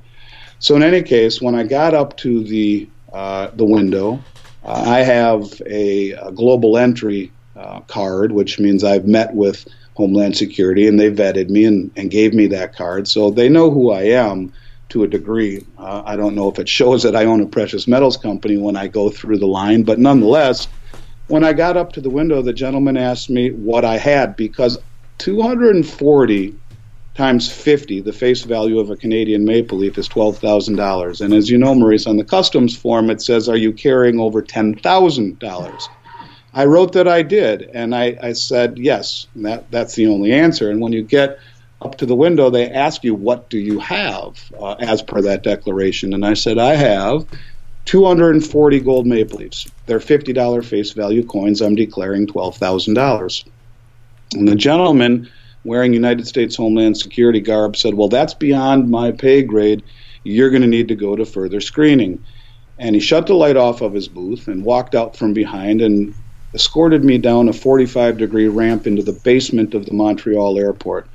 So 0.66 0.74
in 0.74 0.82
any 0.82 1.00
case, 1.00 1.40
when 1.40 1.54
I 1.54 1.62
got 1.62 1.94
up 1.94 2.16
to 2.16 2.42
the 2.42 2.88
uh, 3.12 3.52
the 3.54 3.64
window, 3.64 4.18
uh, 4.64 4.82
I 4.84 4.98
have 4.98 5.62
a, 5.64 6.10
a 6.10 6.32
global 6.32 6.76
entry 6.76 7.30
uh, 7.54 7.82
card, 7.82 8.32
which 8.32 8.58
means 8.58 8.82
I've 8.82 9.06
met 9.06 9.32
with 9.32 9.64
Homeland 9.94 10.36
Security 10.36 10.88
and 10.88 10.98
they 10.98 11.08
vetted 11.08 11.50
me 11.50 11.66
and, 11.66 11.92
and 11.94 12.10
gave 12.10 12.34
me 12.34 12.48
that 12.48 12.74
card, 12.74 13.06
so 13.06 13.30
they 13.30 13.48
know 13.48 13.70
who 13.70 13.92
I 13.92 14.06
am 14.06 14.52
to 14.88 15.04
a 15.04 15.06
degree. 15.06 15.64
Uh, 15.78 16.02
I 16.04 16.16
don't 16.16 16.34
know 16.34 16.50
if 16.50 16.58
it 16.58 16.68
shows 16.68 17.04
that 17.04 17.14
I 17.14 17.26
own 17.26 17.40
a 17.40 17.46
precious 17.46 17.86
metals 17.86 18.16
company 18.16 18.56
when 18.56 18.74
I 18.74 18.88
go 18.88 19.08
through 19.08 19.38
the 19.38 19.46
line, 19.46 19.84
but 19.84 20.00
nonetheless, 20.00 20.66
when 21.28 21.44
I 21.44 21.52
got 21.52 21.76
up 21.76 21.92
to 21.92 22.00
the 22.00 22.10
window, 22.10 22.42
the 22.42 22.52
gentleman 22.52 22.96
asked 22.96 23.30
me 23.30 23.52
what 23.52 23.84
I 23.84 23.98
had 23.98 24.34
because 24.34 24.78
240 25.18 26.56
times 27.16 27.50
50, 27.50 28.00
the 28.00 28.12
face 28.12 28.42
value 28.42 28.78
of 28.78 28.90
a 28.90 28.96
Canadian 28.96 29.44
maple 29.44 29.78
leaf 29.78 29.96
is 29.98 30.08
$12,000. 30.08 31.20
And 31.20 31.34
as 31.34 31.50
you 31.50 31.58
know, 31.58 31.74
Maurice, 31.74 32.06
on 32.06 32.16
the 32.16 32.24
customs 32.24 32.76
form, 32.76 33.10
it 33.10 33.22
says, 33.22 33.48
Are 33.48 33.56
you 33.56 33.72
carrying 33.72 34.20
over 34.20 34.42
$10,000? 34.42 35.88
I 36.54 36.64
wrote 36.64 36.92
that 36.92 37.08
I 37.08 37.22
did, 37.22 37.70
and 37.74 37.94
I, 37.94 38.16
I 38.22 38.32
said 38.32 38.78
yes. 38.78 39.26
That, 39.36 39.70
that's 39.70 39.94
the 39.94 40.06
only 40.06 40.32
answer. 40.32 40.70
And 40.70 40.80
when 40.80 40.92
you 40.92 41.02
get 41.02 41.38
up 41.82 41.96
to 41.98 42.06
the 42.06 42.14
window, 42.14 42.50
they 42.50 42.70
ask 42.70 43.02
you, 43.02 43.14
What 43.14 43.48
do 43.48 43.58
you 43.58 43.78
have 43.78 44.38
uh, 44.58 44.72
as 44.74 45.02
per 45.02 45.22
that 45.22 45.42
declaration? 45.42 46.12
And 46.12 46.24
I 46.24 46.34
said, 46.34 46.58
I 46.58 46.74
have 46.74 47.26
240 47.86 48.80
gold 48.80 49.06
maple 49.06 49.38
leaves. 49.38 49.70
They're 49.86 50.00
$50 50.00 50.64
face 50.64 50.92
value 50.92 51.24
coins. 51.24 51.62
I'm 51.62 51.74
declaring 51.74 52.26
$12,000. 52.26 53.44
And 54.34 54.48
the 54.48 54.56
gentleman 54.56 55.30
wearing 55.66 55.92
United 55.92 56.26
States 56.26 56.56
Homeland 56.56 56.96
Security 56.96 57.40
garb 57.40 57.76
said, 57.76 57.94
Well, 57.94 58.08
that's 58.08 58.34
beyond 58.34 58.90
my 58.90 59.12
pay 59.12 59.42
grade. 59.42 59.82
You're 60.24 60.50
going 60.50 60.62
to 60.62 60.68
need 60.68 60.88
to 60.88 60.94
go 60.94 61.16
to 61.16 61.24
further 61.24 61.60
screening. 61.60 62.24
And 62.78 62.94
he 62.94 63.00
shut 63.00 63.26
the 63.26 63.34
light 63.34 63.56
off 63.56 63.80
of 63.80 63.94
his 63.94 64.08
booth 64.08 64.48
and 64.48 64.64
walked 64.64 64.94
out 64.94 65.16
from 65.16 65.32
behind 65.32 65.80
and 65.80 66.14
escorted 66.54 67.04
me 67.04 67.18
down 67.18 67.48
a 67.48 67.52
45 67.52 68.18
degree 68.18 68.48
ramp 68.48 68.86
into 68.86 69.02
the 69.02 69.12
basement 69.12 69.74
of 69.74 69.86
the 69.86 69.92
Montreal 69.92 70.58
airport 70.58 71.08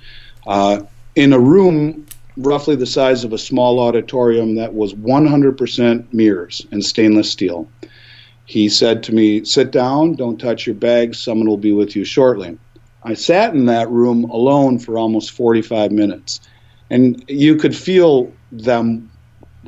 uh, 0.46 0.82
in 1.16 1.34
a 1.34 1.40
room 1.40 2.06
roughly 2.38 2.76
the 2.76 2.86
size 2.86 3.24
of 3.24 3.34
a 3.34 3.38
small 3.38 3.80
auditorium 3.80 4.56
that 4.56 4.74
was 4.74 4.94
100% 4.94 6.14
mirrors 6.14 6.66
and 6.72 6.84
stainless 6.84 7.30
steel. 7.30 7.70
He 8.46 8.70
said 8.70 9.04
to 9.04 9.14
me, 9.14 9.44
Sit 9.46 9.72
down, 9.72 10.16
don't 10.16 10.40
touch 10.40 10.66
your 10.66 10.76
bags, 10.76 11.20
someone 11.20 11.48
will 11.48 11.58
be 11.58 11.74
with 11.74 11.96
you 11.96 12.04
shortly. 12.04 12.58
I 13.04 13.14
sat 13.14 13.54
in 13.54 13.66
that 13.66 13.90
room 13.90 14.26
alone 14.26 14.80
for 14.80 14.98
almost 14.98 15.32
45 15.32 15.92
minutes. 15.92 16.40
And 16.90 17.24
you 17.28 17.56
could 17.56 17.76
feel 17.76 18.32
them, 18.52 19.10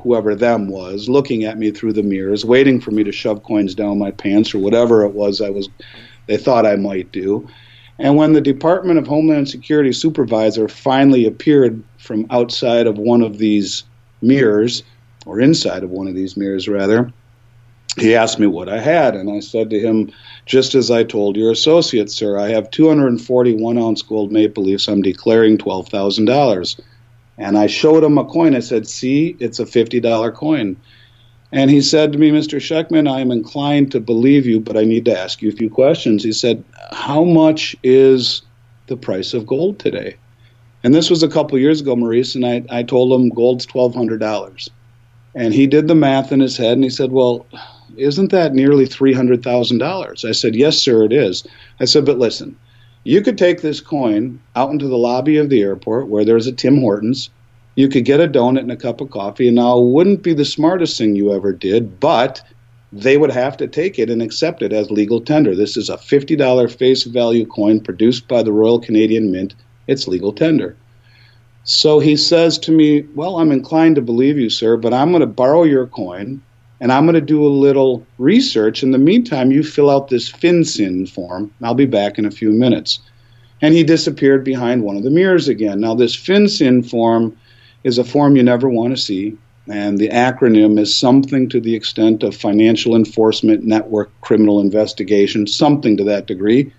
whoever 0.01 0.35
them 0.35 0.67
was, 0.67 1.09
looking 1.09 1.43
at 1.45 1.57
me 1.57 1.71
through 1.71 1.93
the 1.93 2.03
mirrors, 2.03 2.45
waiting 2.45 2.79
for 2.79 2.91
me 2.91 3.03
to 3.03 3.11
shove 3.11 3.43
coins 3.43 3.73
down 3.73 3.97
my 3.97 4.11
pants 4.11 4.53
or 4.53 4.59
whatever 4.59 5.03
it 5.03 5.13
was 5.13 5.41
I 5.41 5.49
was 5.49 5.69
they 6.27 6.37
thought 6.37 6.65
I 6.65 6.75
might 6.75 7.11
do. 7.11 7.47
And 7.99 8.15
when 8.15 8.33
the 8.33 8.41
Department 8.41 8.97
of 8.97 9.07
Homeland 9.07 9.49
Security 9.49 9.91
supervisor 9.91 10.67
finally 10.67 11.25
appeared 11.25 11.83
from 11.97 12.25
outside 12.29 12.87
of 12.87 12.97
one 12.97 13.21
of 13.21 13.37
these 13.37 13.83
mirrors, 14.21 14.83
or 15.25 15.39
inside 15.39 15.83
of 15.83 15.89
one 15.89 16.07
of 16.07 16.15
these 16.15 16.35
mirrors 16.35 16.67
rather, 16.67 17.11
he 17.97 18.15
asked 18.15 18.39
me 18.39 18.47
what 18.47 18.69
I 18.69 18.79
had, 18.79 19.15
and 19.15 19.29
I 19.29 19.39
said 19.39 19.69
to 19.69 19.79
him, 19.79 20.11
just 20.45 20.73
as 20.73 20.89
I 20.89 21.03
told 21.03 21.37
your 21.37 21.51
associate, 21.51 22.09
sir, 22.09 22.37
I 22.37 22.49
have 22.49 22.71
241 22.71 23.77
ounce 23.77 24.01
gold 24.01 24.31
maple 24.31 24.63
leafs. 24.63 24.87
I'm 24.87 25.01
declaring 25.01 25.57
$12,000. 25.57 26.79
And 27.37 27.57
I 27.57 27.67
showed 27.67 28.03
him 28.03 28.17
a 28.17 28.25
coin. 28.25 28.55
I 28.55 28.59
said, 28.59 28.87
see, 28.87 29.35
it's 29.39 29.59
a 29.59 29.65
$50 29.65 30.33
coin. 30.33 30.75
And 31.51 31.69
he 31.69 31.81
said 31.81 32.11
to 32.11 32.17
me, 32.17 32.31
Mr. 32.31 32.59
Schectman, 32.59 33.07
I 33.07 33.19
am 33.19 33.31
inclined 33.31 33.91
to 33.91 33.99
believe 33.99 34.47
you, 34.47 34.59
but 34.59 34.75
I 34.75 34.83
need 34.83 35.05
to 35.05 35.17
ask 35.17 35.41
you 35.41 35.49
a 35.49 35.55
few 35.55 35.69
questions. 35.69 36.23
He 36.23 36.31
said, 36.31 36.63
How 36.91 37.23
much 37.23 37.75
is 37.83 38.41
the 38.87 38.97
price 38.97 39.35
of 39.35 39.45
gold 39.45 39.77
today? 39.77 40.17
And 40.83 40.95
this 40.95 41.11
was 41.11 41.21
a 41.21 41.27
couple 41.27 41.59
years 41.59 41.79
ago, 41.79 41.95
Maurice, 41.95 42.33
and 42.33 42.43
I, 42.43 42.63
I 42.71 42.81
told 42.81 43.13
him 43.13 43.29
gold's 43.29 43.67
$1,200. 43.67 44.69
And 45.35 45.53
he 45.53 45.67
did 45.67 45.87
the 45.87 45.95
math 45.95 46.31
in 46.31 46.39
his 46.39 46.57
head 46.57 46.73
and 46.73 46.83
he 46.83 46.89
said, 46.89 47.11
Well, 47.11 47.45
isn't 47.97 48.31
that 48.31 48.53
nearly 48.53 48.85
$300,000? 48.85 50.25
I 50.27 50.31
said, 50.31 50.55
Yes, 50.55 50.77
sir, 50.77 51.03
it 51.03 51.13
is. 51.13 51.45
I 51.79 51.85
said, 51.85 52.05
But 52.05 52.19
listen, 52.19 52.57
you 53.03 53.21
could 53.21 53.37
take 53.37 53.61
this 53.61 53.81
coin 53.81 54.39
out 54.55 54.71
into 54.71 54.87
the 54.87 54.97
lobby 54.97 55.37
of 55.37 55.49
the 55.49 55.61
airport 55.61 56.07
where 56.07 56.23
there's 56.23 56.47
a 56.47 56.51
Tim 56.51 56.79
Hortons. 56.79 57.29
You 57.75 57.89
could 57.89 58.05
get 58.05 58.19
a 58.19 58.27
donut 58.27 58.59
and 58.59 58.71
a 58.71 58.77
cup 58.77 59.01
of 59.01 59.09
coffee. 59.09 59.47
And 59.47 59.55
now, 59.55 59.79
wouldn't 59.79 60.23
be 60.23 60.33
the 60.33 60.45
smartest 60.45 60.97
thing 60.97 61.15
you 61.15 61.33
ever 61.33 61.51
did, 61.51 61.99
but 61.99 62.41
they 62.91 63.17
would 63.17 63.31
have 63.31 63.57
to 63.57 63.67
take 63.67 63.97
it 63.97 64.09
and 64.09 64.21
accept 64.21 64.61
it 64.61 64.71
as 64.71 64.91
legal 64.91 65.19
tender. 65.19 65.55
This 65.55 65.75
is 65.75 65.89
a 65.89 65.97
$50 65.97 66.77
face 66.77 67.03
value 67.03 67.45
coin 67.45 67.79
produced 67.81 68.27
by 68.27 68.43
the 68.43 68.51
Royal 68.51 68.79
Canadian 68.79 69.31
Mint. 69.31 69.55
It's 69.87 70.07
legal 70.07 70.31
tender. 70.31 70.77
So 71.63 71.99
he 71.99 72.15
says 72.15 72.57
to 72.59 72.71
me, 72.71 73.01
Well, 73.15 73.37
I'm 73.37 73.51
inclined 73.51 73.95
to 73.95 74.01
believe 74.01 74.37
you, 74.37 74.49
sir, 74.49 74.77
but 74.77 74.93
I'm 74.93 75.09
going 75.09 75.21
to 75.21 75.27
borrow 75.27 75.63
your 75.63 75.87
coin 75.87 76.41
and 76.83 76.91
I'm 76.91 77.05
going 77.05 77.13
to 77.13 77.21
do 77.21 77.45
a 77.45 77.47
little 77.47 78.05
research. 78.17 78.83
In 78.83 78.91
the 78.91 78.97
meantime, 78.97 79.51
you 79.51 79.63
fill 79.63 79.89
out 79.89 80.09
this 80.09 80.29
FinCEN 80.29 81.09
form. 81.09 81.49
I'll 81.61 81.73
be 81.73 81.85
back 81.85 82.19
in 82.19 82.25
a 82.25 82.31
few 82.31 82.51
minutes. 82.51 82.99
And 83.61 83.73
he 83.73 83.85
disappeared 83.85 84.43
behind 84.43 84.83
one 84.83 84.97
of 84.97 85.03
the 85.03 85.09
mirrors 85.09 85.47
again. 85.47 85.79
Now, 85.79 85.95
this 85.95 86.13
FinCEN 86.13 86.89
form 86.89 87.37
is 87.85 87.97
a 87.97 88.03
form 88.03 88.35
you 88.35 88.43
never 88.43 88.67
want 88.67 88.93
to 88.93 89.01
see, 89.01 89.37
and 89.71 89.97
the 89.97 90.09
acronym 90.09 90.77
is 90.77 90.93
something 90.93 91.47
to 91.47 91.61
the 91.61 91.73
extent 91.73 92.21
of 92.21 92.35
Financial 92.35 92.97
Enforcement 92.97 93.63
Network 93.63 94.11
Criminal 94.19 94.59
Investigation, 94.59 95.47
something 95.47 95.95
to 95.95 96.03
that 96.03 96.27
degree. 96.27 96.73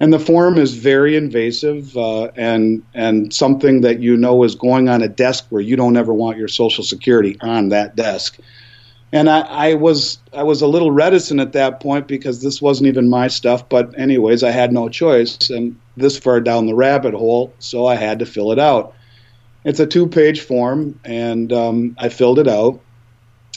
And 0.00 0.14
the 0.14 0.18
form 0.18 0.56
is 0.56 0.72
very 0.72 1.14
invasive 1.14 1.94
uh, 1.94 2.30
and 2.36 2.82
and 2.94 3.34
something 3.34 3.82
that 3.82 4.00
you 4.00 4.16
know 4.16 4.44
is 4.44 4.54
going 4.54 4.88
on 4.88 5.02
a 5.02 5.08
desk 5.08 5.44
where 5.50 5.62
you 5.62 5.76
don't 5.76 5.98
ever 5.98 6.14
want 6.14 6.38
your 6.38 6.48
Social 6.48 6.84
Security 6.84 7.36
on 7.42 7.68
that 7.68 7.96
desk. 7.96 8.38
And 9.12 9.30
I, 9.30 9.40
I 9.40 9.74
was 9.74 10.18
I 10.32 10.42
was 10.42 10.62
a 10.62 10.66
little 10.66 10.90
reticent 10.90 11.40
at 11.40 11.52
that 11.52 11.80
point 11.80 12.08
because 12.08 12.42
this 12.42 12.60
wasn't 12.60 12.88
even 12.88 13.08
my 13.08 13.28
stuff. 13.28 13.68
But 13.68 13.98
anyways, 13.98 14.42
I 14.42 14.50
had 14.50 14.72
no 14.72 14.88
choice, 14.88 15.50
and 15.50 15.78
this 15.96 16.18
far 16.18 16.40
down 16.40 16.66
the 16.66 16.74
rabbit 16.74 17.14
hole, 17.14 17.54
so 17.58 17.86
I 17.86 17.94
had 17.94 18.18
to 18.18 18.26
fill 18.26 18.52
it 18.52 18.58
out. 18.58 18.94
It's 19.64 19.80
a 19.80 19.86
two-page 19.86 20.42
form, 20.42 21.00
and 21.04 21.52
um, 21.52 21.96
I 21.98 22.08
filled 22.08 22.38
it 22.38 22.48
out. 22.48 22.80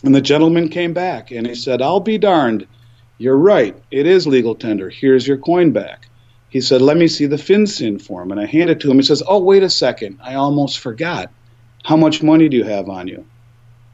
And 0.04 0.16
the 0.16 0.22
gentleman 0.22 0.70
came 0.70 0.94
back 0.94 1.32
and 1.32 1.46
he 1.46 1.56
said, 1.56 1.82
"I'll 1.82 2.00
be 2.00 2.18
darned, 2.18 2.68
you're 3.18 3.38
right. 3.38 3.76
It 3.92 4.06
is 4.08 4.28
legal 4.28 4.56
tender. 4.56 4.90
Here's 4.90 5.28
your 5.28 5.38
coin 5.38 5.72
back." 5.72 6.10
he 6.50 6.62
said, 6.62 6.82
Let 6.82 6.98
me 6.98 7.08
see 7.08 7.28
the 7.28 7.38
FinCEN 7.38 8.02
form. 8.02 8.32
And 8.32 8.40
I 8.40 8.46
handed 8.46 8.78
it 8.78 8.80
to 8.82 8.92
him. 8.92 8.98
He 8.98 9.04
says, 9.04 9.24
Oh, 9.26 9.40
wait 9.40 9.64
a 9.64 9.70
second. 9.70 10.20
I 10.22 10.36
almost 10.36 10.80
forgot. 10.80 11.32
How 11.84 11.96
much 11.96 12.22
money 12.22 12.50
do 12.50 12.58
you 12.58 12.64
have 12.66 12.90
on 12.90 13.08
you? 13.08 13.26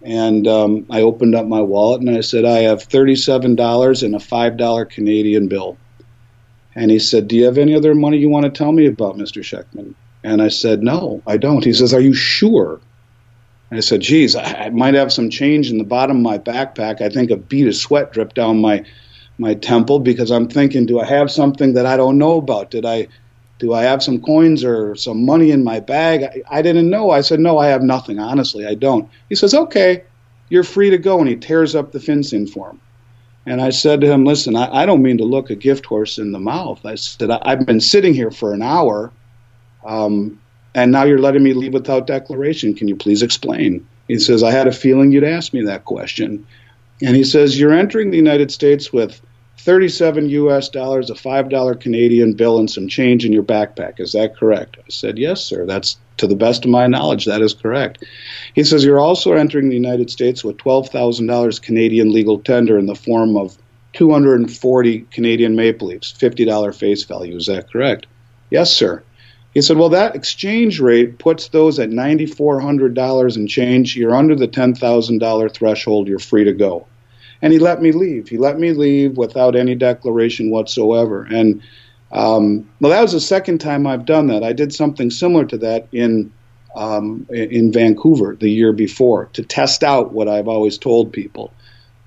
And 0.06 0.48
um, 0.48 0.86
I 0.92 1.02
opened 1.02 1.34
up 1.34 1.48
my 1.48 1.62
wallet 1.62 2.02
and 2.02 2.16
I 2.16 2.22
said, 2.22 2.46
I 2.46 2.60
have 2.60 2.88
$37 2.88 4.04
and 4.04 4.16
a 4.16 4.20
$5 4.20 4.90
Canadian 4.90 5.48
bill. 5.48 5.78
And 6.76 6.92
he 6.92 7.00
said, 7.00 7.28
Do 7.28 7.36
you 7.36 7.46
have 7.46 7.58
any 7.58 7.74
other 7.74 7.96
money 7.96 8.18
you 8.18 8.30
want 8.30 8.46
to 8.46 8.52
tell 8.52 8.72
me 8.72 8.86
about, 8.86 9.18
Mr. 9.18 9.42
Schectman? 9.42 9.96
And 10.24 10.44
I 10.44 10.50
said, 10.50 10.84
No, 10.84 11.24
I 11.26 11.38
don't. 11.38 11.64
He 11.64 11.74
says, 11.74 11.92
Are 11.92 12.02
you 12.02 12.14
sure? 12.14 12.80
And 13.72 13.78
I 13.78 13.82
said, 13.82 14.02
Geez, 14.02 14.36
I, 14.36 14.66
I 14.66 14.70
might 14.70 14.94
have 14.94 15.12
some 15.12 15.32
change 15.32 15.72
in 15.72 15.80
the 15.80 15.84
bottom 15.84 16.18
of 16.18 16.24
my 16.24 16.38
backpack. 16.38 17.02
I 17.02 17.10
think 17.10 17.32
a 17.32 17.38
bead 17.38 17.68
of 17.68 17.76
sweat 17.76 18.12
dripped 18.12 18.36
down 18.36 18.62
my 18.62 18.86
my 19.38 19.54
temple 19.54 20.00
because 20.00 20.32
I'm 20.32 20.48
thinking, 20.48 20.86
do 20.86 21.00
I 21.00 21.06
have 21.06 21.30
something 21.30 21.74
that 21.74 21.86
I 21.86 21.98
don't 21.98 22.18
know 22.18 22.38
about? 22.38 22.72
Did 22.72 22.86
I 22.86 23.08
do 23.60 23.74
I 23.74 23.84
have 23.84 24.04
some 24.04 24.22
coins 24.22 24.64
or 24.64 24.96
some 24.96 25.26
money 25.26 25.52
in 25.52 25.64
my 25.64 25.80
bag? 25.80 26.24
I, 26.24 26.58
I 26.58 26.62
didn't 26.62 26.90
know. 26.90 27.12
I 27.12 27.22
said, 27.22 27.40
no, 27.40 27.58
I 27.58 27.68
have 27.68 27.84
nothing. 27.84 28.20
Honestly, 28.20 28.66
I 28.66 28.76
don't. 28.76 29.10
He 29.30 29.36
says, 29.36 29.54
okay, 29.54 30.04
you're 30.50 30.64
free 30.64 30.90
to 30.90 30.98
go. 30.98 31.20
And 31.20 31.30
he 31.30 31.36
tears 31.36 31.76
up 31.76 31.92
the 31.92 32.00
FinCEN 32.00 32.50
form. 32.50 32.80
And 33.46 33.62
I 33.62 33.70
said 33.70 34.02
to 34.02 34.12
him, 34.12 34.26
listen, 34.26 34.56
I, 34.56 34.84
I, 34.84 34.86
don't 34.86 35.04
mean 35.04 35.20
to 35.20 35.24
look 35.24 35.50
a 35.50 35.56
gift 35.56 35.86
horse 35.86 36.18
in 36.18 36.32
the 36.32 36.40
mouth. 36.40 36.84
I 36.84 36.96
said, 36.96 37.30
I, 37.30 37.50
have 37.52 37.66
been 37.66 37.80
sitting 37.80 38.14
here 38.14 38.32
for 38.32 38.54
an 38.54 38.64
hour, 38.64 39.12
um, 39.86 40.42
and 40.74 40.92
now 40.92 41.04
you're 41.04 41.20
letting 41.20 41.44
me 41.44 41.54
leave 41.54 41.74
without 41.74 42.08
declaration. 42.08 42.74
Can 42.74 42.88
you 42.88 42.96
please 42.96 43.22
explain? 43.22 43.88
He 44.08 44.18
says, 44.18 44.42
I 44.42 44.50
had 44.50 44.68
a 44.68 44.72
feeling 44.72 45.12
you'd 45.12 45.24
ask 45.24 45.54
me 45.54 45.64
that 45.64 45.86
question. 45.86 46.46
And 47.02 47.16
he 47.16 47.24
says, 47.24 47.60
You're 47.60 47.74
entering 47.74 48.10
the 48.10 48.18
United 48.18 48.52
States 48.52 48.92
with 48.92 49.22
37 49.58 50.30
US 50.30 50.70
dollars, 50.70 51.10
a 51.10 51.14
$5 51.14 51.80
Canadian 51.80 52.34
bill, 52.34 52.60
and 52.60 52.70
some 52.70 52.88
change 52.88 53.26
in 53.26 53.34
your 53.34 53.44
backpack. 53.44 54.00
Is 54.00 54.12
that 54.12 54.36
correct? 54.36 54.78
I 54.80 54.90
said, 54.90 55.18
Yes, 55.18 55.44
sir. 55.44 55.66
That's 55.66 55.98
to 56.18 56.28
the 56.28 56.36
best 56.36 56.66
of 56.66 56.72
my 56.72 56.88
knowledge, 56.88 57.26
that 57.26 57.42
is 57.42 57.54
correct. 57.54 58.04
He 58.54 58.64
says, 58.64 58.84
You're 58.84 59.00
also 59.00 59.34
entering 59.34 59.70
the 59.70 59.76
United 59.76 60.10
States 60.10 60.44
with 60.44 60.58
$12,000 60.58 61.62
Canadian 61.62 62.12
legal 62.12 62.40
tender 62.40 62.78
in 62.78 62.86
the 62.86 62.96
form 62.96 63.36
of 63.36 63.58
240 63.94 65.00
Canadian 65.12 65.56
Maple 65.56 65.88
Leafs, 65.88 66.14
$50 66.14 66.76
face 66.76 67.04
value. 67.04 67.36
Is 67.36 67.46
that 67.48 67.72
correct? 67.72 68.08
Yes, 68.52 68.72
sir. 68.72 69.04
He 69.54 69.62
said, 69.62 69.78
Well, 69.78 69.90
that 69.90 70.16
exchange 70.16 70.80
rate 70.82 71.18
puts 71.18 71.48
those 71.48 71.80
at 71.80 71.90
$9,400 71.90 73.36
and 73.36 73.50
change. 73.50 73.96
You're 73.96 74.16
under 74.16 74.36
the 74.36 74.50
$10,000 74.50 75.54
threshold. 75.54 76.08
You're 76.08 76.20
free 76.20 76.44
to 76.44 76.54
go. 76.54 76.86
And 77.42 77.54
he 77.54 77.60
let 77.60 77.82
me 77.82 77.92
leave. 77.92 78.28
He 78.28 78.38
let 78.38 78.60
me 78.60 78.72
leave 78.72 79.18
without 79.18 79.56
any 79.56 79.76
declaration 79.76 80.50
whatsoever. 80.50 81.24
And 81.24 81.62
um, 82.12 82.70
well, 82.80 82.92
that 82.92 83.02
was 83.02 83.12
the 83.12 83.20
second 83.20 83.60
time 83.60 83.86
I've 83.86 84.06
done 84.06 84.28
that. 84.28 84.44
I 84.44 84.54
did 84.54 84.74
something 84.74 85.12
similar 85.12 85.46
to 85.46 85.58
that 85.58 85.88
in 85.92 86.32
um, 86.76 87.26
in 87.30 87.72
Vancouver 87.72 88.36
the 88.36 88.50
year 88.50 88.74
before 88.74 89.30
to 89.34 89.44
test 89.44 89.84
out 89.84 90.12
what 90.12 90.28
I've 90.28 90.48
always 90.48 90.78
told 90.78 91.14
people. 91.14 91.54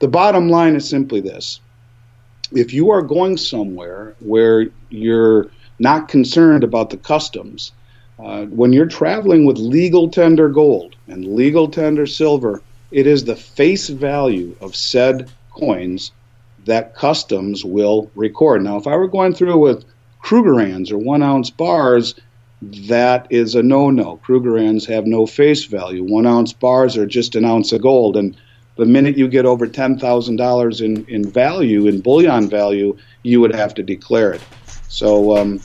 The 0.00 0.08
bottom 0.08 0.48
line 0.50 0.76
is 0.76 0.88
simply 0.88 1.20
this: 1.20 1.60
if 2.52 2.72
you 2.72 2.90
are 2.90 3.02
going 3.02 3.36
somewhere 3.36 4.14
where 4.20 4.68
you're 4.90 5.50
not 5.78 6.08
concerned 6.08 6.64
about 6.64 6.90
the 6.90 6.96
customs. 6.96 7.72
Uh, 8.18 8.46
when 8.46 8.72
you're 8.72 8.86
traveling 8.86 9.44
with 9.44 9.58
legal 9.58 10.08
tender 10.08 10.48
gold 10.48 10.96
and 11.06 11.36
legal 11.36 11.68
tender 11.68 12.06
silver, 12.06 12.60
it 12.90 13.06
is 13.06 13.24
the 13.24 13.36
face 13.36 13.88
value 13.88 14.56
of 14.60 14.74
said 14.74 15.30
coins 15.52 16.12
that 16.64 16.94
customs 16.94 17.64
will 17.64 18.10
record. 18.14 18.62
Now, 18.62 18.76
if 18.76 18.86
I 18.86 18.96
were 18.96 19.08
going 19.08 19.34
through 19.34 19.58
with 19.58 19.84
Krugerrands 20.22 20.90
or 20.90 20.98
one 20.98 21.22
ounce 21.22 21.50
bars, 21.50 22.14
that 22.62 23.26
is 23.30 23.54
a 23.54 23.62
no 23.62 23.90
no. 23.90 24.20
Krugerrands 24.26 24.86
have 24.86 25.06
no 25.06 25.26
face 25.26 25.64
value. 25.64 26.02
One 26.02 26.26
ounce 26.26 26.52
bars 26.52 26.96
are 26.96 27.06
just 27.06 27.34
an 27.36 27.44
ounce 27.44 27.72
of 27.72 27.82
gold. 27.82 28.16
And 28.16 28.36
the 28.76 28.86
minute 28.86 29.16
you 29.16 29.28
get 29.28 29.46
over 29.46 29.66
$10,000 29.66 30.80
in, 30.80 31.04
in 31.06 31.30
value, 31.30 31.86
in 31.86 32.00
bullion 32.00 32.48
value, 32.48 32.96
you 33.22 33.40
would 33.40 33.54
have 33.54 33.74
to 33.74 33.82
declare 33.82 34.32
it. 34.32 34.40
So, 34.88 35.36
um, 35.36 35.60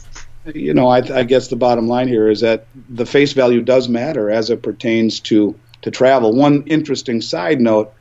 you 0.54 0.74
know, 0.74 0.88
I, 0.88 0.98
I, 0.98 1.24
guess 1.24 1.48
the 1.48 1.56
bottom 1.56 1.88
line 1.88 2.08
here 2.08 2.30
is 2.30 2.42
that 2.42 2.66
the 2.90 3.06
face 3.06 3.34
value 3.34 3.62
does 3.62 3.88
matter 3.88 4.30
as 4.30 4.50
it 4.50 4.62
pertains 4.62 5.20
to, 5.22 5.56
to 5.84 5.92
travel. 5.92 6.34
One 6.34 6.64
interesting 6.64 7.22
side 7.22 7.62
note 7.62 7.94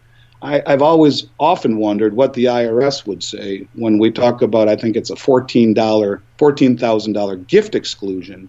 I, 0.42 0.62
have 0.66 0.83
always 0.83 1.27
often 1.38 1.77
wondered 1.77 2.14
what 2.14 2.35
the 2.35 2.47
IRS 2.47 3.07
would 3.07 3.23
say 3.23 3.68
when 3.75 3.99
we 3.99 4.11
talk 4.11 4.42
about, 4.42 4.68
I 4.68 4.75
think 4.75 4.97
it's 4.97 5.11
a 5.11 5.14
$14, 5.14 5.75
$14,000 5.75 7.47
gift 7.47 7.75
exclusion 7.77 8.49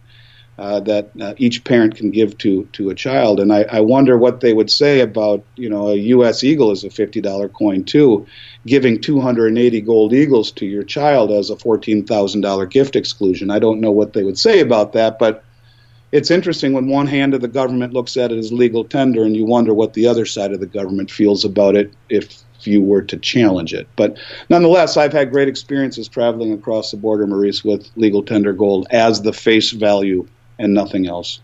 uh, 0.58 0.80
that 0.82 1.10
uh, 1.20 1.34
each 1.38 1.64
parent 1.64 1.96
can 1.96 2.12
give 2.12 2.38
to 2.38 2.68
to 2.74 2.92
a 2.92 2.96
child. 2.96 3.40
And 3.40 3.52
I, 3.52 3.64
I, 3.64 3.80
wonder 3.80 4.16
what 4.16 4.40
they 4.40 4.54
would 4.54 4.70
say 4.70 5.00
about 5.00 5.44
you 5.56 5.68
know 5.68 5.90
a 5.90 5.96
U.S. 5.96 6.44
Eagle 6.44 6.70
is 6.70 6.84
a 6.84 6.92
fifty 6.92 7.22
dollar 7.22 7.50
coin 7.50 7.84
too, 7.86 8.28
giving 8.64 9.02
280 9.02 9.82
gold 9.82 10.14
eagles 10.14 10.52
to 10.52 10.68
your 10.68 10.84
child 10.84 11.32
as 11.32 11.50
a 11.50 11.58
fourteen 11.58 12.06
thousand 12.06 12.42
dollar 12.42 12.68
gift 12.68 12.96
exclusion. 12.96 13.50
I 13.50 13.58
don't 13.58 13.82
know 13.82 13.92
what 13.92 14.14
they 14.14 14.24
would 14.24 14.38
say 14.38 14.60
about 14.60 14.94
that, 14.94 15.18
but 15.18 15.44
it's 16.14 16.30
interesting 16.30 16.74
when 16.74 16.88
one 16.88 17.08
hand 17.08 17.34
of 17.34 17.42
the 17.42 17.48
government 17.48 17.92
looks 17.92 18.18
at 18.18 18.32
it 18.32 18.38
as 18.38 18.54
legal 18.54 18.84
tender, 18.84 19.24
and 19.24 19.36
you 19.36 19.46
wonder 19.46 19.74
what 19.74 19.96
the 19.96 20.06
other 20.06 20.28
side 20.28 20.54
of 20.54 20.60
the 20.60 20.68
government 20.68 21.10
feels 21.10 21.44
about 21.44 21.76
it 21.76 21.92
if 22.08 22.44
you 22.62 22.84
were 22.84 23.02
to 23.02 23.18
challenge 23.18 23.74
it. 23.74 23.88
But 23.96 24.20
nonetheless, 24.48 24.96
I've 24.96 25.12
had 25.12 25.32
great 25.32 25.48
experiences 25.48 26.08
traveling 26.08 26.54
across 26.54 26.92
the 26.92 26.98
border, 26.98 27.26
Maurice, 27.26 27.64
with 27.64 27.90
legal 27.96 28.22
tender 28.22 28.54
gold 28.54 28.86
as 28.92 29.24
the 29.24 29.34
face 29.34 29.72
value 29.72 30.28
and 30.60 30.76
nothing 30.76 31.08
else. 31.08 31.40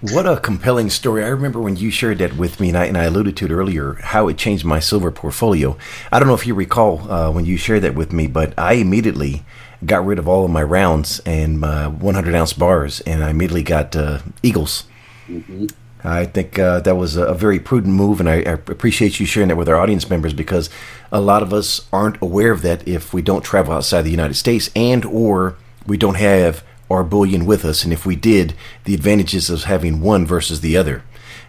What 0.00 0.26
a 0.26 0.38
compelling 0.38 0.90
story. 0.90 1.24
I 1.24 1.28
remember 1.28 1.60
when 1.60 1.76
you 1.76 1.90
shared 1.90 2.18
that 2.18 2.36
with 2.36 2.60
me, 2.60 2.68
and 2.68 2.78
I, 2.78 2.84
and 2.86 2.96
I 2.96 3.04
alluded 3.04 3.36
to 3.38 3.46
it 3.46 3.50
earlier, 3.50 3.94
how 3.94 4.28
it 4.28 4.36
changed 4.36 4.64
my 4.64 4.80
silver 4.80 5.10
portfolio. 5.10 5.76
I 6.12 6.18
don't 6.18 6.28
know 6.28 6.34
if 6.34 6.46
you 6.46 6.54
recall 6.54 7.10
uh, 7.10 7.30
when 7.30 7.44
you 7.44 7.56
shared 7.56 7.82
that 7.82 7.94
with 7.94 8.12
me, 8.12 8.26
but 8.26 8.52
I 8.58 8.74
immediately 8.74 9.44
got 9.84 10.04
rid 10.04 10.18
of 10.18 10.28
all 10.28 10.44
of 10.44 10.50
my 10.50 10.62
rounds 10.62 11.20
and 11.20 11.58
my 11.58 11.86
100 11.88 12.34
ounce 12.34 12.52
bars, 12.52 13.00
and 13.02 13.24
I 13.24 13.30
immediately 13.30 13.62
got 13.62 13.94
uh, 13.96 14.20
Eagles. 14.42 14.84
Mm-hmm. 15.28 15.66
I 16.06 16.26
think 16.26 16.58
uh, 16.58 16.80
that 16.80 16.96
was 16.96 17.16
a, 17.16 17.32
very 17.32 17.58
prudent 17.58 17.94
move, 17.94 18.20
and 18.20 18.28
I, 18.28 18.36
I, 18.36 18.52
appreciate 18.52 19.18
you 19.18 19.24
sharing 19.24 19.48
that 19.48 19.56
with 19.56 19.70
our 19.70 19.76
audience 19.76 20.10
members 20.10 20.34
because 20.34 20.68
a 21.10 21.20
lot 21.20 21.42
of 21.42 21.54
us 21.54 21.86
aren't 21.94 22.20
aware 22.20 22.52
of 22.52 22.60
that 22.60 22.86
if 22.86 23.14
we 23.14 23.22
don't 23.22 23.42
travel 23.42 23.72
outside 23.72 24.02
the 24.02 24.10
United 24.10 24.34
States 24.34 24.68
and 24.76 25.04
or 25.06 25.56
we 25.86 25.96
don't 25.96 26.16
have 26.16 26.62
our 26.94 27.04
bullion 27.04 27.44
with 27.46 27.64
us, 27.64 27.84
and 27.84 27.92
if 27.92 28.06
we 28.06 28.16
did, 28.16 28.54
the 28.84 28.94
advantages 28.94 29.50
of 29.50 29.64
having 29.64 30.00
one 30.00 30.24
versus 30.26 30.60
the 30.60 30.76
other. 30.76 31.02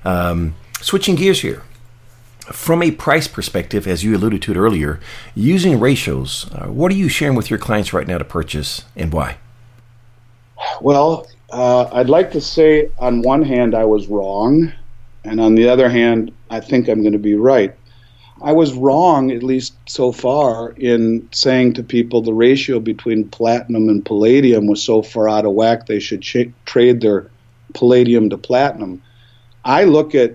Um, 0.03 0.55
switching 0.81 1.15
gears 1.15 1.41
here, 1.41 1.63
From 2.51 2.84
a 2.84 2.91
price 2.91 3.27
perspective, 3.27 3.88
as 3.88 4.03
you 4.03 4.15
alluded 4.15 4.41
to 4.43 4.51
it 4.51 4.58
earlier, 4.58 4.99
using 5.34 5.79
ratios, 5.79 6.47
uh, 6.53 6.67
what 6.67 6.91
are 6.91 6.95
you 6.95 7.10
sharing 7.10 7.36
with 7.36 7.49
your 7.49 7.58
clients 7.58 7.91
right 7.91 8.08
now 8.08 8.19
to 8.19 8.23
purchase 8.23 8.86
and 8.95 9.12
why? 9.12 9.38
Well, 10.79 11.27
uh, 11.51 11.89
I'd 11.91 12.10
like 12.10 12.31
to 12.31 12.41
say 12.41 12.89
on 12.99 13.23
one 13.23 13.41
hand 13.41 13.73
I 13.73 13.86
was 13.86 14.08
wrong, 14.08 14.71
and 15.23 15.41
on 15.41 15.55
the 15.55 15.67
other 15.67 15.89
hand, 15.89 16.31
I 16.51 16.60
think 16.60 16.88
I'm 16.88 17.01
going 17.01 17.13
to 17.13 17.19
be 17.19 17.34
right. 17.34 17.75
I 18.45 18.51
was 18.51 18.75
wrong, 18.75 19.31
at 19.31 19.41
least 19.41 19.73
so 19.88 20.12
far, 20.12 20.69
in 20.77 21.27
saying 21.31 21.73
to 21.73 21.84
people 21.84 22.21
the 22.21 22.31
ratio 22.31 22.79
between 22.79 23.27
platinum 23.27 23.89
and 23.89 24.05
palladium 24.05 24.67
was 24.67 24.84
so 24.84 25.01
far 25.01 25.27
out 25.27 25.45
of 25.45 25.53
whack 25.53 25.88
they 25.88 25.99
should 25.99 26.21
ch- 26.21 26.53
trade 26.65 27.01
their 27.01 27.31
palladium 27.73 28.29
to 28.29 28.38
platinum. 28.38 29.01
I 29.65 29.86
look 29.86 30.13
at 30.13 30.34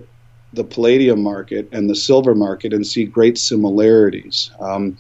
the 0.53 0.65
palladium 0.65 1.23
market 1.23 1.69
and 1.71 1.89
the 1.89 1.95
silver 1.95 2.35
market 2.35 2.73
and 2.73 2.85
see 2.85 3.05
great 3.05 3.39
similarities. 3.39 4.51
Um, 4.59 4.99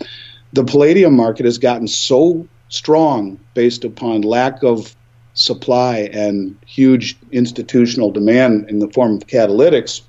the 0.52 0.62
palladium 0.62 1.16
market 1.16 1.46
has 1.46 1.58
gotten 1.58 1.88
so 1.88 2.46
strong 2.68 3.40
based 3.54 3.84
upon 3.84 4.22
lack 4.22 4.62
of 4.62 4.94
supply 5.34 6.08
and 6.12 6.56
huge 6.64 7.16
institutional 7.32 8.12
demand 8.12 8.70
in 8.70 8.78
the 8.78 8.88
form 8.90 9.16
of 9.16 9.26
catalytics 9.26 10.02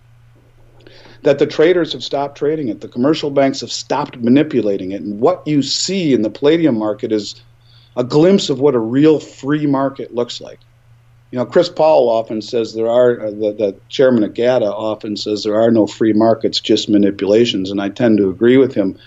that 1.24 1.40
the 1.40 1.46
traders 1.46 1.94
have 1.94 2.04
stopped 2.04 2.38
trading 2.38 2.68
it. 2.70 2.82
The 2.82 2.88
commercial 2.88 3.30
banks 3.30 3.62
have 3.62 3.72
stopped 3.72 4.18
manipulating 4.18 4.92
it. 4.92 5.02
And 5.02 5.20
what 5.20 5.46
you 5.46 5.62
see 5.62 6.14
in 6.14 6.24
the 6.24 6.30
palladium 6.30 6.78
market 6.78 7.12
is 7.12 7.42
a 7.96 8.04
glimpse 8.04 8.50
of 8.50 8.60
what 8.60 8.76
a 8.76 8.80
real 8.80 9.20
free 9.20 9.68
market 9.68 10.16
looks 10.16 10.42
like. 10.42 10.60
You 11.32 11.40
know, 11.40 11.46
Chris 11.46 11.70
Powell 11.70 12.10
often 12.10 12.42
says 12.42 12.74
there 12.74 12.90
are, 12.90 13.22
uh, 13.22 13.32
the, 13.32 13.56
the 13.58 13.76
chairman 13.88 14.24
of 14.24 14.34
GATA 14.34 14.66
often 14.66 15.16
says 15.16 15.44
there 15.44 15.62
are 15.62 15.72
no 15.72 15.88
free 15.88 16.14
markets, 16.14 16.60
just 16.60 16.90
manipulations, 16.90 17.72
and 17.72 17.82
I 17.82 17.90
tend 17.90 18.18
to 18.18 18.30
agree 18.30 18.58
with 18.58 18.74
him. 18.74 18.98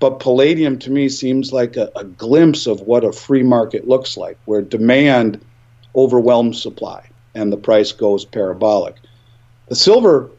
But 0.00 0.20
palladium 0.20 0.78
to 0.78 0.90
me 0.90 1.08
seems 1.08 1.52
like 1.52 1.76
a, 1.76 1.90
a 1.96 2.04
glimpse 2.04 2.66
of 2.66 2.82
what 2.82 3.04
a 3.04 3.12
free 3.12 3.42
market 3.42 3.88
looks 3.88 4.16
like, 4.16 4.38
where 4.44 4.62
demand 4.62 5.44
overwhelms 5.94 6.62
supply 6.62 7.08
and 7.34 7.52
the 7.52 7.56
price 7.56 7.92
goes 7.92 8.24
parabolic. 8.24 8.94
The 9.68 9.76
silver 9.76 10.30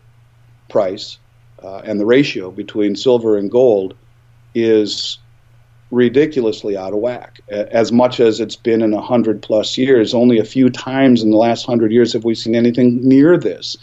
price 0.69 1.17
uh, 1.63 1.81
and 1.83 1.99
the 1.99 2.05
ratio 2.05 2.51
between 2.51 2.95
silver 2.95 3.37
and 3.37 3.51
gold 3.51 3.95
is 4.55 5.17
ridiculously 5.91 6.77
out 6.77 6.93
of 6.93 6.99
whack. 6.99 7.41
As 7.49 7.91
much 7.91 8.19
as 8.19 8.39
it's 8.39 8.55
been 8.55 8.81
in 8.81 8.93
a 8.93 9.01
hundred 9.01 9.41
plus 9.41 9.77
years, 9.77 10.13
only 10.13 10.37
a 10.37 10.45
few 10.45 10.69
times 10.69 11.23
in 11.23 11.31
the 11.31 11.37
last 11.37 11.65
hundred 11.65 11.91
years 11.91 12.13
have 12.13 12.23
we 12.23 12.35
seen 12.35 12.55
anything 12.55 12.99
near 13.07 13.37
this. 13.37 13.75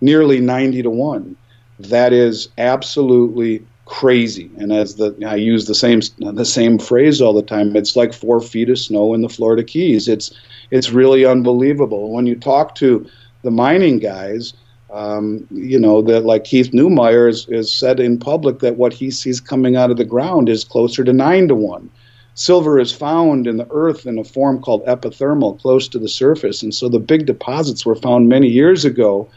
Nearly 0.00 0.40
ninety 0.40 0.82
to 0.82 0.90
one. 0.90 1.36
That 1.78 2.12
is 2.12 2.48
absolutely 2.58 3.64
crazy. 3.84 4.50
And 4.58 4.72
as 4.72 4.96
the 4.96 5.14
I 5.26 5.36
use 5.36 5.66
the 5.66 5.74
same 5.74 6.00
the 6.18 6.44
same 6.44 6.78
phrase 6.78 7.20
all 7.20 7.32
the 7.32 7.42
time. 7.42 7.76
It's 7.76 7.96
like 7.96 8.12
four 8.12 8.40
feet 8.40 8.70
of 8.70 8.78
snow 8.78 9.14
in 9.14 9.22
the 9.22 9.28
Florida 9.28 9.62
Keys. 9.62 10.08
It's 10.08 10.32
it's 10.70 10.90
really 10.90 11.24
unbelievable. 11.24 12.10
When 12.10 12.26
you 12.26 12.34
talk 12.34 12.74
to 12.76 13.06
the 13.42 13.50
mining 13.50 13.98
guys, 13.98 14.54
um, 14.92 15.46
you 15.50 15.78
know, 15.78 16.02
that 16.02 16.24
like 16.24 16.44
Keith 16.44 16.70
Neumeyer 16.72 17.26
has, 17.26 17.44
has 17.44 17.72
said 17.72 17.98
in 17.98 18.18
public 18.18 18.58
that 18.58 18.76
what 18.76 18.92
he 18.92 19.10
sees 19.10 19.40
coming 19.40 19.74
out 19.74 19.90
of 19.90 19.96
the 19.96 20.04
ground 20.04 20.48
is 20.48 20.64
closer 20.64 21.02
to 21.02 21.12
nine 21.12 21.48
to 21.48 21.54
one. 21.54 21.90
Silver 22.34 22.78
is 22.78 22.92
found 22.92 23.46
in 23.46 23.56
the 23.56 23.66
earth 23.70 24.06
in 24.06 24.18
a 24.18 24.24
form 24.24 24.60
called 24.60 24.84
epithermal, 24.86 25.58
close 25.60 25.88
to 25.88 25.98
the 25.98 26.08
surface, 26.08 26.62
and 26.62 26.74
so 26.74 26.88
the 26.88 26.98
big 26.98 27.26
deposits 27.26 27.84
were 27.84 27.94
found 27.94 28.28
many 28.28 28.48
years 28.48 28.84
ago. 28.84 29.28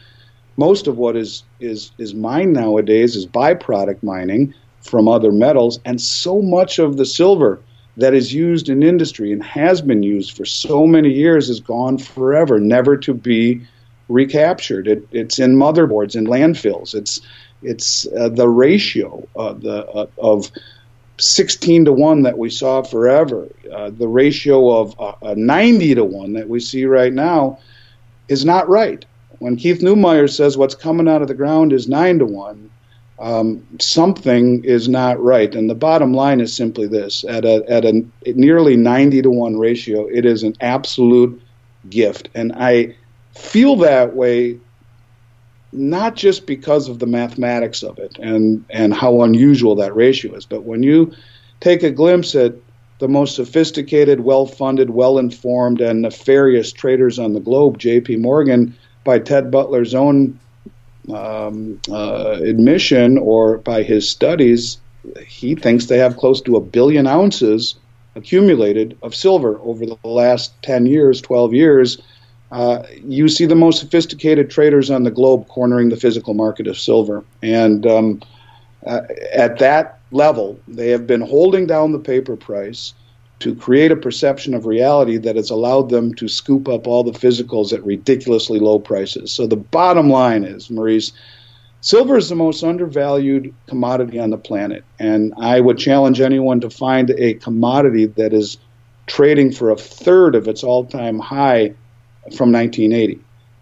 Most 0.56 0.86
of 0.86 0.96
what 0.96 1.16
is 1.16 1.42
is 1.60 1.90
is 1.98 2.14
mined 2.14 2.52
nowadays 2.52 3.16
is 3.16 3.26
byproduct 3.26 4.02
mining 4.02 4.54
from 4.80 5.08
other 5.08 5.32
metals, 5.32 5.80
and 5.84 6.00
so 6.00 6.40
much 6.40 6.78
of 6.78 6.96
the 6.96 7.04
silver 7.04 7.60
that 7.98 8.14
is 8.14 8.32
used 8.32 8.68
in 8.68 8.82
industry 8.82 9.32
and 9.32 9.42
has 9.42 9.80
been 9.80 10.02
used 10.02 10.36
for 10.36 10.44
so 10.44 10.86
many 10.86 11.10
years 11.10 11.48
is 11.48 11.60
gone 11.60 11.96
forever, 11.98 12.58
never 12.60 12.96
to 12.96 13.14
be 13.14 13.60
recaptured. 14.08 14.88
It, 14.88 15.06
it's 15.12 15.38
in 15.38 15.56
motherboards 15.56 16.16
in 16.16 16.26
landfills. 16.26 16.94
It's 16.94 17.20
it's 17.62 18.06
uh, 18.16 18.28
the 18.28 18.48
ratio 18.48 19.26
of 19.34 19.62
the 19.62 19.86
uh, 19.86 20.06
of 20.18 20.50
16 21.18 21.86
to 21.86 21.92
1 21.92 22.22
that 22.22 22.38
we 22.38 22.50
saw 22.50 22.82
forever. 22.82 23.48
Uh, 23.72 23.90
the 23.90 24.08
ratio 24.08 24.70
of 24.80 24.94
uh, 25.00 25.34
90 25.34 25.94
to 25.94 26.04
1 26.04 26.34
that 26.34 26.48
we 26.48 26.60
see 26.60 26.84
right 26.84 27.12
now 27.12 27.58
is 28.28 28.44
not 28.44 28.68
right. 28.68 29.04
When 29.38 29.56
Keith 29.56 29.80
Neumeyer 29.80 30.28
says 30.28 30.56
what's 30.56 30.74
coming 30.74 31.08
out 31.08 31.22
of 31.22 31.28
the 31.28 31.34
ground 31.34 31.72
is 31.72 31.88
9 31.88 32.18
to 32.20 32.26
1, 32.26 32.70
um, 33.18 33.66
something 33.80 34.62
is 34.64 34.88
not 34.88 35.22
right. 35.22 35.54
And 35.54 35.70
the 35.70 35.74
bottom 35.74 36.12
line 36.12 36.40
is 36.40 36.54
simply 36.54 36.86
this 36.86 37.24
at 37.24 37.44
a, 37.44 37.64
at 37.68 37.84
a 37.84 38.04
nearly 38.26 38.76
90 38.76 39.22
to 39.22 39.30
1 39.30 39.58
ratio, 39.58 40.06
it 40.06 40.26
is 40.26 40.42
an 40.42 40.54
absolute 40.60 41.40
gift. 41.88 42.28
And 42.34 42.52
I 42.54 42.94
feel 43.36 43.76
that 43.76 44.14
way 44.14 44.58
not 45.72 46.16
just 46.16 46.46
because 46.46 46.88
of 46.88 46.98
the 46.98 47.06
mathematics 47.06 47.82
of 47.82 47.98
it 47.98 48.16
and, 48.18 48.64
and 48.70 48.94
how 48.94 49.22
unusual 49.22 49.74
that 49.76 49.94
ratio 49.94 50.34
is, 50.34 50.46
but 50.46 50.62
when 50.62 50.82
you 50.82 51.12
take 51.60 51.82
a 51.82 51.90
glimpse 51.90 52.34
at 52.34 52.54
the 52.98 53.08
most 53.08 53.36
sophisticated, 53.36 54.20
well 54.20 54.46
funded, 54.46 54.90
well 54.90 55.18
informed, 55.18 55.80
and 55.80 56.02
nefarious 56.02 56.72
traders 56.72 57.18
on 57.18 57.34
the 57.34 57.40
globe, 57.40 57.78
JP 57.78 58.20
Morgan, 58.20 58.74
by 59.04 59.18
Ted 59.18 59.50
Butler's 59.50 59.94
own 59.94 60.38
um, 61.12 61.78
uh, 61.90 62.38
admission 62.42 63.18
or 63.18 63.58
by 63.58 63.82
his 63.82 64.08
studies, 64.08 64.78
he 65.26 65.54
thinks 65.54 65.86
they 65.86 65.98
have 65.98 66.16
close 66.16 66.40
to 66.42 66.56
a 66.56 66.60
billion 66.60 67.06
ounces 67.06 67.74
accumulated 68.14 68.96
of 69.02 69.14
silver 69.14 69.60
over 69.60 69.84
the 69.84 69.98
last 70.02 70.60
10 70.62 70.86
years, 70.86 71.20
12 71.20 71.52
years 71.52 71.98
uh, 72.52 72.82
you 73.04 73.28
see 73.28 73.44
the 73.46 73.54
most 73.54 73.80
sophisticated 73.80 74.50
traders 74.50 74.90
on 74.90 75.02
the 75.02 75.10
globe 75.10 75.48
cornering 75.48 75.88
the 75.88 75.96
physical 75.96 76.34
market 76.34 76.66
of 76.66 76.78
silver. 76.78 77.24
And 77.42 77.86
um, 77.86 78.22
uh, 78.86 79.02
at 79.32 79.58
that 79.58 79.98
level, 80.12 80.60
they 80.68 80.90
have 80.90 81.06
been 81.06 81.20
holding 81.20 81.66
down 81.66 81.92
the 81.92 81.98
paper 81.98 82.36
price 82.36 82.94
to 83.40 83.54
create 83.54 83.90
a 83.90 83.96
perception 83.96 84.54
of 84.54 84.64
reality 84.64 85.18
that 85.18 85.36
has 85.36 85.50
allowed 85.50 85.90
them 85.90 86.14
to 86.14 86.28
scoop 86.28 86.68
up 86.68 86.86
all 86.86 87.04
the 87.04 87.18
physicals 87.18 87.72
at 87.72 87.84
ridiculously 87.84 88.58
low 88.58 88.78
prices. 88.78 89.30
So 89.32 89.46
the 89.46 89.56
bottom 89.56 90.08
line 90.08 90.44
is, 90.44 90.70
Maurice, 90.70 91.12
silver 91.82 92.16
is 92.16 92.28
the 92.28 92.34
most 92.34 92.62
undervalued 92.64 93.52
commodity 93.66 94.18
on 94.18 94.30
the 94.30 94.38
planet. 94.38 94.84
And 94.98 95.34
I 95.38 95.60
would 95.60 95.76
challenge 95.76 96.20
anyone 96.20 96.60
to 96.60 96.70
find 96.70 97.10
a 97.10 97.34
commodity 97.34 98.06
that 98.06 98.32
is 98.32 98.56
trading 99.06 99.52
for 99.52 99.70
a 99.70 99.76
third 99.76 100.34
of 100.34 100.48
its 100.48 100.64
all 100.64 100.86
time 100.86 101.18
high 101.18 101.74
from 102.34 102.52
1980. 102.52 103.20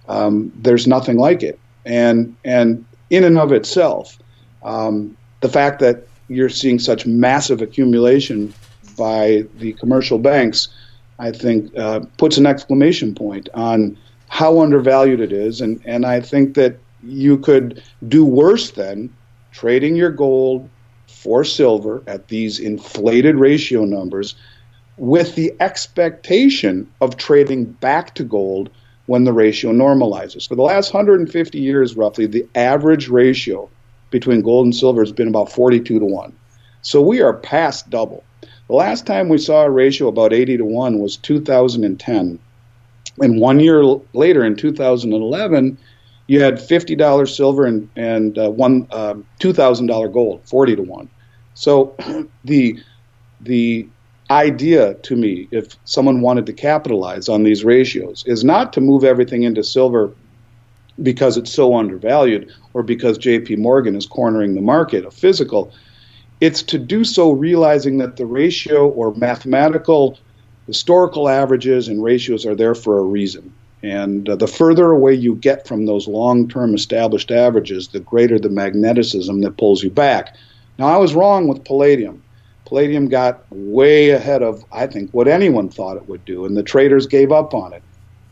Um, 0.09 0.53
there's 0.57 0.87
nothing 0.87 1.16
like 1.16 1.42
it, 1.42 1.59
and 1.85 2.37
and 2.44 2.85
in 3.11 3.24
and 3.24 3.38
of 3.38 3.53
itself, 3.53 4.18
um, 4.62 5.16
the 5.40 5.48
fact 5.48 5.81
that 5.81 6.07
you're 6.29 6.48
seeing 6.48 6.79
such 6.79 7.07
massive 7.07 7.62
accumulation 7.62 8.53
by 8.96 9.44
the 9.59 9.72
commercial 9.74 10.18
banks, 10.18 10.68
I 11.18 11.31
think, 11.33 11.77
uh, 11.77 12.00
puts 12.18 12.37
an 12.37 12.46
exclamation 12.46 13.14
point 13.14 13.48
on 13.55 13.96
how 14.29 14.61
undervalued 14.61 15.20
it 15.20 15.33
is, 15.33 15.61
and 15.61 15.81
and 15.85 16.05
I 16.05 16.20
think 16.20 16.55
that 16.55 16.77
you 17.03 17.38
could 17.38 17.83
do 18.09 18.24
worse 18.24 18.70
than 18.72 19.14
trading 19.53 19.94
your 19.94 20.11
gold 20.11 20.68
for 21.07 21.44
silver 21.44 22.03
at 22.07 22.29
these 22.29 22.59
inflated 22.59 23.37
ratio 23.37 23.85
numbers 23.85 24.35
with 24.97 25.35
the 25.35 25.53
expectation 25.61 26.91
of 27.01 27.17
trading 27.17 27.65
back 27.65 28.15
to 28.15 28.25
gold 28.25 28.71
when 29.07 29.25
the 29.25 29.33
ratio 29.33 29.73
normalizes. 29.73 30.49
For 30.49 30.55
the 30.55 30.63
last 30.63 30.95
150 30.95 31.59
years, 31.59 31.97
roughly, 31.97 32.27
the 32.27 32.47
average 32.55 33.09
ratio 33.09 33.69
between 34.11 34.43
gold 34.43 34.67
and 34.67 34.75
silver 34.75 35.03
has 35.03 35.13
been 35.13 35.29
about 35.29 35.51
42 35.51 35.99
to 35.99 36.05
1. 36.05 36.33
So 36.83 37.01
we 37.01 37.21
are 37.21 37.33
past 37.33 37.91
double. 37.91 38.23
The 38.69 38.75
last 38.75 39.07
time 39.07 39.29
we 39.29 39.39
saw 39.39 39.65
a 39.65 39.71
ratio 39.71 40.09
about 40.09 40.33
80 40.33 40.59
to 40.59 40.65
1 40.65 40.99
was 40.99 41.17
2010. 41.17 42.39
And 43.21 43.41
one 43.41 43.61
year 43.61 43.85
later, 44.13 44.45
in 44.45 44.57
2011, 44.57 45.79
you 46.27 46.41
had 46.41 46.55
$50 46.55 47.29
silver 47.35 47.67
and, 47.67 47.89
and 47.97 48.39
uh, 48.39 48.51
one, 48.51 48.87
uh, 48.91 49.15
$2,000 49.41 50.13
gold, 50.13 50.41
40 50.45 50.77
to 50.77 50.83
1. 50.83 51.11
So 51.55 51.95
the, 52.45 52.79
the 53.41 53.89
idea 54.35 54.94
to 54.94 55.16
me, 55.16 55.49
if 55.53 55.77
someone 55.85 56.20
wanted 56.20 56.47
to 56.47 56.53
capitalize 56.53 57.29
on 57.29 57.44
these 57.44 57.64
ratios, 57.64 58.25
is 58.27 58.44
not 58.44 58.73
to 58.73 58.81
move 58.81 59.05
everything 59.05 59.44
into 59.44 59.62
silver 59.62 60.12
because 61.03 61.37
it's 61.37 61.53
so 61.53 61.77
undervalued 61.77 62.53
or 62.73 62.83
because 62.83 63.18
JP 63.18 63.59
Morgan 63.59 63.97
is 63.97 64.07
cornering 64.07 64.55
the 64.55 64.61
market 64.61 65.05
of 65.05 65.14
physical. 65.14 65.73
It's 66.40 66.62
to 66.64 66.79
do 66.79 67.05
so 67.05 67.31
realizing 67.33 67.99
that 67.99 68.16
the 68.16 68.27
ratio 68.27 68.88
or 68.88 69.14
mathematical 69.14 70.18
historical 70.66 71.29
averages 71.29 71.88
and 71.88 72.03
ratios 72.03 72.47
are 72.47 72.55
there 72.55 72.75
for 72.75 72.99
a 72.99 73.03
reason. 73.03 73.53
And 73.83 74.29
uh, 74.29 74.37
the 74.37 74.47
further 74.47 74.90
away 74.90 75.14
you 75.14 75.35
get 75.35 75.68
from 75.68 75.85
those 75.85 76.09
long 76.09 76.49
term 76.49 76.75
established 76.75 77.31
averages, 77.31 77.88
the 77.88 78.01
greater 78.01 78.38
the 78.38 78.49
magneticism 78.49 79.42
that 79.42 79.59
pulls 79.59 79.83
you 79.83 79.90
back. 79.90 80.37
Now, 80.79 80.87
I 80.87 80.97
was 80.97 81.14
wrong 81.14 81.49
with 81.49 81.64
palladium. 81.64 82.23
Palladium 82.66 83.09
got 83.09 83.44
way 83.50 84.11
ahead 84.11 84.42
of, 84.42 84.64
I 84.72 84.87
think, 84.87 85.11
what 85.12 85.29
anyone 85.29 85.68
thought 85.68 85.96
it 85.96 86.09
would 86.09 86.24
do, 86.24 86.44
and 86.44 86.57
the 86.57 86.62
traders 86.62 87.07
gave 87.07 87.31
up 87.31 87.55
on 87.55 87.72
it. 87.72 87.83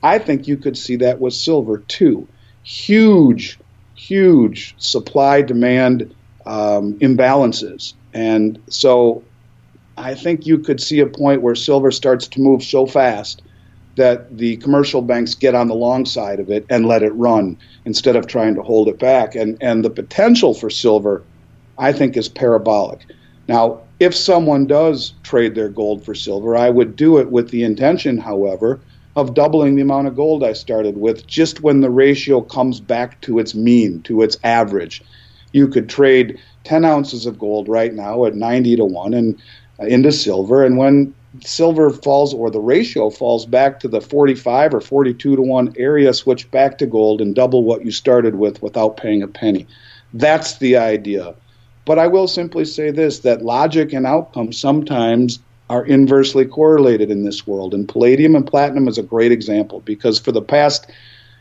I 0.02 0.18
think 0.18 0.48
you 0.48 0.56
could 0.56 0.76
see 0.76 0.96
that 0.96 1.20
with 1.20 1.34
silver 1.34 1.78
too. 1.88 2.28
Huge, 2.62 3.58
huge 3.94 4.74
supply 4.78 5.42
demand 5.42 6.14
um, 6.46 6.94
imbalances. 6.98 7.94
And 8.12 8.60
so 8.68 9.22
I 9.96 10.14
think 10.14 10.46
you 10.46 10.58
could 10.58 10.80
see 10.80 11.00
a 11.00 11.06
point 11.06 11.42
where 11.42 11.54
silver 11.54 11.90
starts 11.90 12.26
to 12.28 12.40
move 12.40 12.62
so 12.62 12.86
fast 12.86 13.42
that 13.96 14.38
the 14.38 14.56
commercial 14.56 15.02
banks 15.02 15.34
get 15.34 15.54
on 15.54 15.68
the 15.68 15.74
long 15.74 16.06
side 16.06 16.40
of 16.40 16.50
it 16.50 16.64
and 16.70 16.86
let 16.86 17.02
it 17.02 17.10
run 17.10 17.58
instead 17.84 18.16
of 18.16 18.26
trying 18.26 18.54
to 18.54 18.62
hold 18.62 18.88
it 18.88 18.98
back. 18.98 19.34
And, 19.34 19.58
and 19.60 19.84
the 19.84 19.90
potential 19.90 20.54
for 20.54 20.70
silver, 20.70 21.22
I 21.78 21.92
think, 21.92 22.16
is 22.16 22.28
parabolic. 22.28 23.04
Now, 23.48 23.82
if 24.02 24.16
someone 24.16 24.66
does 24.66 25.14
trade 25.22 25.54
their 25.54 25.68
gold 25.68 26.04
for 26.04 26.12
silver, 26.12 26.56
I 26.56 26.70
would 26.70 26.96
do 26.96 27.18
it 27.18 27.30
with 27.30 27.50
the 27.50 27.62
intention, 27.62 28.18
however, 28.18 28.80
of 29.14 29.32
doubling 29.32 29.76
the 29.76 29.82
amount 29.82 30.08
of 30.08 30.16
gold 30.16 30.42
I 30.42 30.54
started 30.54 30.96
with 30.96 31.24
just 31.28 31.62
when 31.62 31.82
the 31.82 31.90
ratio 31.90 32.40
comes 32.40 32.80
back 32.80 33.20
to 33.20 33.38
its 33.38 33.54
mean, 33.54 34.02
to 34.02 34.22
its 34.22 34.36
average. 34.42 35.04
You 35.52 35.68
could 35.68 35.88
trade 35.88 36.40
10 36.64 36.84
ounces 36.84 37.26
of 37.26 37.38
gold 37.38 37.68
right 37.68 37.94
now 37.94 38.24
at 38.24 38.34
90 38.34 38.74
to 38.74 38.84
1 38.84 39.14
and 39.14 39.40
uh, 39.78 39.84
into 39.84 40.10
silver. 40.10 40.64
And 40.64 40.76
when 40.76 41.14
silver 41.44 41.88
falls 41.90 42.34
or 42.34 42.50
the 42.50 42.58
ratio 42.58 43.08
falls 43.08 43.46
back 43.46 43.78
to 43.80 43.88
the 43.88 44.00
45 44.00 44.74
or 44.74 44.80
42 44.80 45.36
to 45.36 45.42
1 45.42 45.74
area, 45.76 46.12
switch 46.12 46.50
back 46.50 46.78
to 46.78 46.86
gold 46.86 47.20
and 47.20 47.36
double 47.36 47.62
what 47.62 47.84
you 47.84 47.92
started 47.92 48.34
with 48.34 48.62
without 48.62 48.96
paying 48.96 49.22
a 49.22 49.28
penny. 49.28 49.68
That's 50.12 50.58
the 50.58 50.76
idea. 50.78 51.36
But 51.84 51.98
I 51.98 52.06
will 52.06 52.28
simply 52.28 52.64
say 52.64 52.90
this 52.90 53.20
that 53.20 53.42
logic 53.42 53.92
and 53.92 54.06
outcome 54.06 54.52
sometimes 54.52 55.40
are 55.68 55.84
inversely 55.84 56.44
correlated 56.44 57.10
in 57.10 57.24
this 57.24 57.46
world. 57.46 57.72
And 57.74 57.88
palladium 57.88 58.36
and 58.36 58.46
platinum 58.46 58.88
is 58.88 58.98
a 58.98 59.02
great 59.02 59.32
example 59.32 59.80
because 59.80 60.18
for 60.18 60.30
the 60.30 60.42
past 60.42 60.90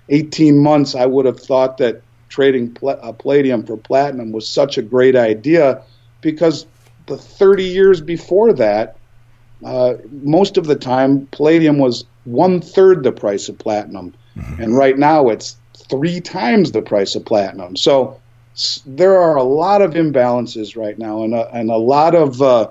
18 0.09 0.57
months, 0.57 0.95
I 0.95 1.05
would 1.05 1.25
have 1.25 1.39
thought 1.39 1.77
that 1.77 2.01
trading 2.29 2.73
pl- 2.73 2.99
uh, 3.01 3.11
palladium 3.11 3.65
for 3.65 3.77
platinum 3.77 4.31
was 4.31 4.47
such 4.47 4.77
a 4.77 4.81
great 4.81 5.15
idea 5.15 5.81
because 6.21 6.65
the 7.07 7.17
30 7.17 7.63
years 7.63 7.99
before 7.99 8.53
that, 8.53 8.95
uh, 9.65 9.95
most 10.23 10.57
of 10.57 10.65
the 10.65 10.75
time, 10.75 11.27
palladium 11.27 11.77
was 11.77 12.05
one 12.23 12.61
third 12.61 13.03
the 13.03 13.11
price 13.11 13.49
of 13.49 13.57
platinum. 13.57 14.13
Mm-hmm. 14.37 14.63
And 14.63 14.77
right 14.77 14.97
now, 14.97 15.29
it's 15.29 15.57
three 15.89 16.21
times 16.21 16.71
the 16.71 16.81
price 16.81 17.15
of 17.15 17.25
platinum. 17.25 17.75
So 17.75 18.20
there 18.85 19.19
are 19.19 19.35
a 19.35 19.43
lot 19.43 19.81
of 19.81 19.91
imbalances 19.93 20.75
right 20.75 20.97
now, 20.97 21.23
and 21.23 21.33
a, 21.33 21.53
and 21.53 21.69
a 21.69 21.77
lot 21.77 22.15
of 22.15 22.41
uh, 22.41 22.69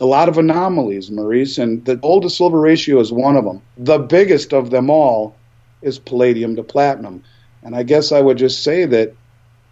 a 0.00 0.06
lot 0.06 0.28
of 0.28 0.38
anomalies, 0.38 1.10
Maurice. 1.10 1.58
And 1.58 1.84
the 1.84 1.96
gold 1.96 2.22
to 2.22 2.30
silver 2.30 2.60
ratio 2.60 3.00
is 3.00 3.12
one 3.12 3.36
of 3.36 3.44
them. 3.44 3.62
The 3.76 3.98
biggest 3.98 4.52
of 4.52 4.70
them 4.70 4.90
all 4.90 5.34
is 5.82 5.98
palladium 5.98 6.56
to 6.56 6.62
platinum. 6.62 7.22
And 7.62 7.74
I 7.74 7.82
guess 7.82 8.12
I 8.12 8.20
would 8.20 8.38
just 8.38 8.62
say 8.62 8.84
that 8.86 9.14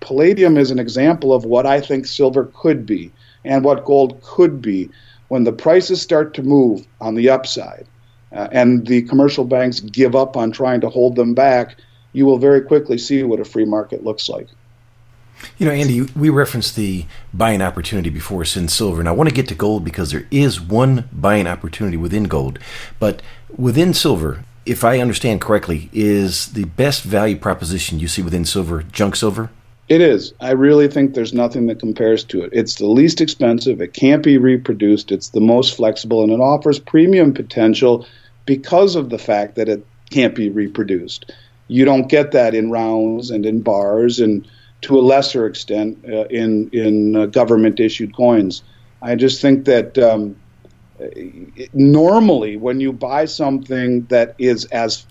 palladium 0.00 0.56
is 0.56 0.70
an 0.70 0.78
example 0.78 1.32
of 1.32 1.44
what 1.44 1.66
I 1.66 1.80
think 1.80 2.06
silver 2.06 2.50
could 2.54 2.86
be 2.86 3.12
and 3.44 3.64
what 3.64 3.84
gold 3.84 4.20
could 4.22 4.60
be 4.60 4.90
when 5.28 5.44
the 5.44 5.52
prices 5.52 6.00
start 6.00 6.34
to 6.34 6.42
move 6.42 6.86
on 7.00 7.14
the 7.14 7.28
upside 7.30 7.86
uh, 8.32 8.48
and 8.52 8.86
the 8.86 9.02
commercial 9.02 9.44
banks 9.44 9.80
give 9.80 10.14
up 10.14 10.36
on 10.36 10.50
trying 10.50 10.80
to 10.80 10.88
hold 10.88 11.16
them 11.16 11.34
back. 11.34 11.76
You 12.12 12.26
will 12.26 12.38
very 12.38 12.60
quickly 12.60 12.98
see 12.98 13.22
what 13.22 13.40
a 13.40 13.44
free 13.44 13.64
market 13.64 14.04
looks 14.04 14.28
like. 14.28 14.48
You 15.58 15.66
know, 15.66 15.72
Andy, 15.72 16.02
we 16.16 16.30
referenced 16.30 16.76
the 16.76 17.06
buying 17.32 17.62
opportunity 17.62 18.10
before 18.10 18.42
in 18.42 18.68
silver, 18.68 19.00
and 19.00 19.08
I 19.08 19.12
want 19.12 19.28
to 19.28 19.34
get 19.34 19.48
to 19.48 19.54
gold 19.54 19.84
because 19.84 20.10
there 20.10 20.26
is 20.30 20.60
one 20.60 21.08
buying 21.12 21.46
opportunity 21.46 21.96
within 21.96 22.24
gold. 22.24 22.58
But 22.98 23.22
within 23.56 23.94
silver, 23.94 24.44
if 24.66 24.84
I 24.84 24.98
understand 24.98 25.40
correctly, 25.40 25.90
is 25.92 26.52
the 26.52 26.64
best 26.64 27.02
value 27.02 27.36
proposition 27.36 28.00
you 28.00 28.08
see 28.08 28.22
within 28.22 28.44
silver 28.44 28.82
junk 28.82 29.16
silver? 29.16 29.50
It 29.88 30.00
is. 30.00 30.32
I 30.40 30.52
really 30.52 30.88
think 30.88 31.12
there's 31.14 31.34
nothing 31.34 31.66
that 31.66 31.78
compares 31.78 32.24
to 32.24 32.42
it. 32.42 32.50
It's 32.54 32.76
the 32.76 32.86
least 32.86 33.20
expensive, 33.20 33.82
it 33.82 33.92
can't 33.92 34.22
be 34.22 34.38
reproduced, 34.38 35.12
it's 35.12 35.28
the 35.28 35.40
most 35.40 35.76
flexible, 35.76 36.22
and 36.22 36.32
it 36.32 36.40
offers 36.40 36.78
premium 36.78 37.34
potential 37.34 38.06
because 38.46 38.96
of 38.96 39.10
the 39.10 39.18
fact 39.18 39.56
that 39.56 39.68
it 39.68 39.84
can't 40.10 40.34
be 40.34 40.48
reproduced. 40.48 41.30
You 41.68 41.84
don't 41.84 42.08
get 42.08 42.32
that 42.32 42.54
in 42.54 42.70
rounds 42.70 43.30
and 43.30 43.44
in 43.44 43.60
bars 43.60 44.20
and 44.20 44.46
to 44.84 44.98
a 44.98 45.02
lesser 45.02 45.46
extent 45.46 45.98
uh, 46.08 46.24
in 46.26 46.70
in 46.72 47.16
uh, 47.16 47.26
government 47.26 47.80
issued 47.80 48.14
coins. 48.14 48.62
I 49.02 49.14
just 49.16 49.42
think 49.42 49.66
that 49.66 49.98
um, 49.98 50.36
normally 51.72 52.56
when 52.56 52.80
you 52.80 52.92
buy 52.92 53.24
something 53.26 54.06
that 54.06 54.34
is 54.38 54.64
as 54.66 55.06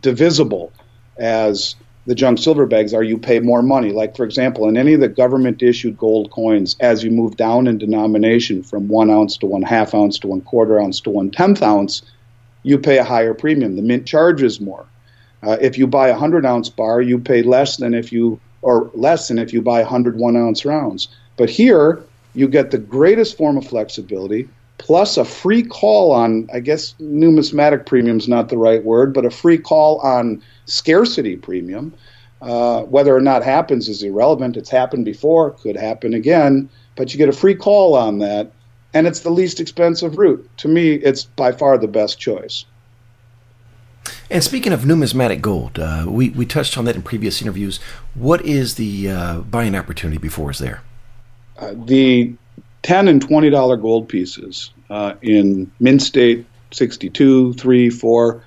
divisible 0.00 0.72
as 1.18 1.76
the 2.06 2.14
junk 2.14 2.38
silver 2.38 2.66
bags 2.66 2.94
are, 2.94 3.02
you 3.02 3.18
pay 3.18 3.38
more 3.38 3.62
money. 3.62 3.90
Like 3.92 4.16
for 4.16 4.24
example, 4.24 4.68
in 4.68 4.76
any 4.76 4.94
of 4.94 5.00
the 5.00 5.08
government 5.08 5.62
issued 5.62 5.98
gold 5.98 6.30
coins, 6.30 6.76
as 6.80 7.04
you 7.04 7.10
move 7.10 7.36
down 7.36 7.66
in 7.66 7.78
denomination 7.78 8.62
from 8.62 8.88
one 8.88 9.10
ounce 9.10 9.36
to 9.38 9.46
one 9.46 9.62
half 9.62 9.94
ounce 9.94 10.18
to 10.20 10.28
one 10.28 10.40
quarter 10.40 10.80
ounce 10.80 11.00
to 11.02 11.10
one 11.10 11.30
tenth 11.30 11.62
ounce, 11.62 12.02
you 12.62 12.78
pay 12.78 12.98
a 12.98 13.04
higher 13.04 13.34
premium. 13.34 13.76
The 13.76 13.82
mint 13.82 14.06
charges 14.06 14.60
more. 14.60 14.86
Uh, 15.42 15.58
if 15.60 15.78
you 15.78 15.86
buy 15.86 16.08
a 16.08 16.16
hundred 16.16 16.44
ounce 16.46 16.68
bar, 16.70 17.00
you 17.00 17.18
pay 17.18 17.42
less 17.42 17.76
than 17.76 17.94
if 17.94 18.10
you 18.10 18.40
or 18.62 18.90
less 18.94 19.28
than 19.28 19.38
if 19.38 19.52
you 19.52 19.62
buy 19.62 19.80
101 19.80 20.36
ounce 20.36 20.64
rounds. 20.64 21.08
But 21.36 21.50
here, 21.50 22.02
you 22.34 22.48
get 22.48 22.70
the 22.70 22.78
greatest 22.78 23.36
form 23.36 23.56
of 23.56 23.66
flexibility 23.66 24.48
plus 24.78 25.16
a 25.16 25.24
free 25.24 25.62
call 25.62 26.12
on, 26.12 26.48
I 26.54 26.60
guess 26.60 26.94
numismatic 26.98 27.84
premium 27.84 28.18
is 28.18 28.28
not 28.28 28.48
the 28.48 28.56
right 28.56 28.82
word, 28.82 29.12
but 29.12 29.26
a 29.26 29.30
free 29.30 29.58
call 29.58 29.98
on 29.98 30.42
scarcity 30.66 31.36
premium. 31.36 31.92
Uh, 32.40 32.82
whether 32.84 33.14
or 33.14 33.20
not 33.20 33.42
happens 33.42 33.88
is 33.88 34.02
irrelevant. 34.02 34.56
It's 34.56 34.70
happened 34.70 35.04
before, 35.04 35.50
could 35.50 35.76
happen 35.76 36.14
again, 36.14 36.68
but 36.94 37.12
you 37.12 37.18
get 37.18 37.28
a 37.28 37.32
free 37.32 37.56
call 37.56 37.96
on 37.96 38.20
that, 38.20 38.52
and 38.94 39.08
it's 39.08 39.20
the 39.20 39.30
least 39.30 39.58
expensive 39.58 40.16
route. 40.16 40.48
To 40.58 40.68
me, 40.68 40.92
it's 40.94 41.24
by 41.24 41.50
far 41.50 41.76
the 41.76 41.88
best 41.88 42.20
choice. 42.20 42.64
And 44.30 44.42
speaking 44.42 44.72
of 44.72 44.84
numismatic 44.86 45.40
gold, 45.40 45.78
uh, 45.78 46.04
we, 46.06 46.30
we 46.30 46.46
touched 46.46 46.76
on 46.76 46.84
that 46.86 46.96
in 46.96 47.02
previous 47.02 47.40
interviews. 47.42 47.80
What 48.14 48.44
is 48.44 48.74
the 48.74 49.10
uh, 49.10 49.40
buying 49.40 49.74
opportunity 49.74 50.18
before 50.18 50.50
us 50.50 50.58
there? 50.58 50.82
Uh, 51.58 51.74
the 51.76 52.34
10 52.82 53.08
and 53.08 53.26
$20 53.26 53.80
gold 53.80 54.08
pieces 54.08 54.70
uh, 54.90 55.14
in 55.22 55.70
Mint 55.80 56.02
State 56.02 56.46
62, 56.70 57.54
3, 57.54 57.90
4 57.90 58.44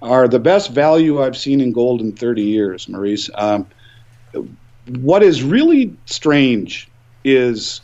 are 0.00 0.28
the 0.28 0.38
best 0.38 0.70
value 0.70 1.22
I've 1.22 1.36
seen 1.36 1.60
in 1.60 1.72
gold 1.72 2.00
in 2.00 2.12
30 2.12 2.42
years, 2.42 2.88
Maurice. 2.88 3.30
Um, 3.34 3.66
what 5.00 5.22
is 5.22 5.42
really 5.42 5.94
strange 6.06 6.88
is 7.24 7.80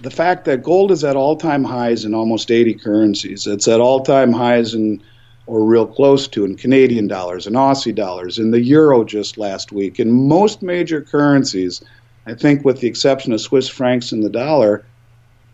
the 0.00 0.10
fact 0.10 0.44
that 0.46 0.62
gold 0.62 0.90
is 0.90 1.04
at 1.04 1.16
all 1.16 1.36
time 1.36 1.64
highs 1.64 2.04
in 2.04 2.14
almost 2.14 2.50
80 2.50 2.74
currencies. 2.74 3.46
It's 3.46 3.68
at 3.68 3.80
all 3.80 4.02
time 4.02 4.32
highs 4.32 4.74
in 4.74 5.02
or 5.46 5.64
real 5.64 5.86
close 5.86 6.26
to 6.28 6.44
in 6.44 6.56
Canadian 6.56 7.06
dollars 7.06 7.46
and 7.46 7.56
Aussie 7.56 7.94
dollars 7.94 8.38
and 8.38 8.52
the 8.52 8.62
euro 8.62 9.04
just 9.04 9.36
last 9.36 9.72
week. 9.72 10.00
In 10.00 10.10
most 10.10 10.62
major 10.62 11.00
currencies, 11.02 11.82
I 12.26 12.34
think 12.34 12.64
with 12.64 12.80
the 12.80 12.88
exception 12.88 13.32
of 13.32 13.40
Swiss 13.40 13.68
francs 13.68 14.12
and 14.12 14.24
the 14.24 14.30
dollar, 14.30 14.84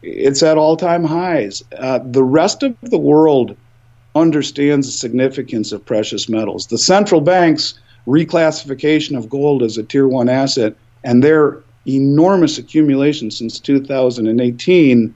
it's 0.02 0.42
at 0.42 0.58
all 0.58 0.76
time 0.76 1.04
highs. 1.04 1.62
Uh, 1.76 1.98
the 2.04 2.22
rest 2.22 2.62
of 2.62 2.76
the 2.82 2.98
world 2.98 3.56
understands 4.14 4.86
the 4.86 4.92
significance 4.92 5.72
of 5.72 5.84
precious 5.84 6.28
metals. 6.28 6.66
The 6.66 6.78
central 6.78 7.20
banks' 7.20 7.74
reclassification 8.06 9.16
of 9.16 9.28
gold 9.28 9.62
as 9.62 9.76
a 9.76 9.82
tier 9.82 10.08
one 10.08 10.28
asset 10.28 10.74
and 11.04 11.22
their 11.22 11.58
enormous 11.86 12.58
accumulation 12.58 13.30
since 13.30 13.58
2018 13.58 15.14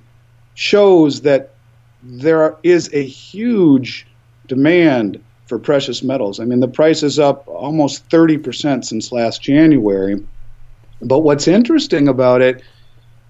shows 0.54 1.20
that 1.22 1.54
there 2.02 2.56
is 2.62 2.90
a 2.92 3.04
huge 3.04 4.06
demand 4.46 5.22
for 5.46 5.58
precious 5.58 6.02
metals. 6.02 6.40
I 6.40 6.44
mean, 6.44 6.60
the 6.60 6.68
price 6.68 7.02
is 7.02 7.18
up 7.18 7.46
almost 7.46 8.08
30% 8.08 8.84
since 8.84 9.12
last 9.12 9.42
January. 9.42 10.22
But 11.02 11.20
what's 11.20 11.48
interesting 11.48 12.08
about 12.08 12.40
it 12.40 12.62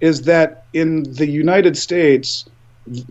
is 0.01 0.23
that 0.23 0.65
in 0.73 1.03
the 1.15 1.27
United 1.27 1.77
States, 1.77 2.45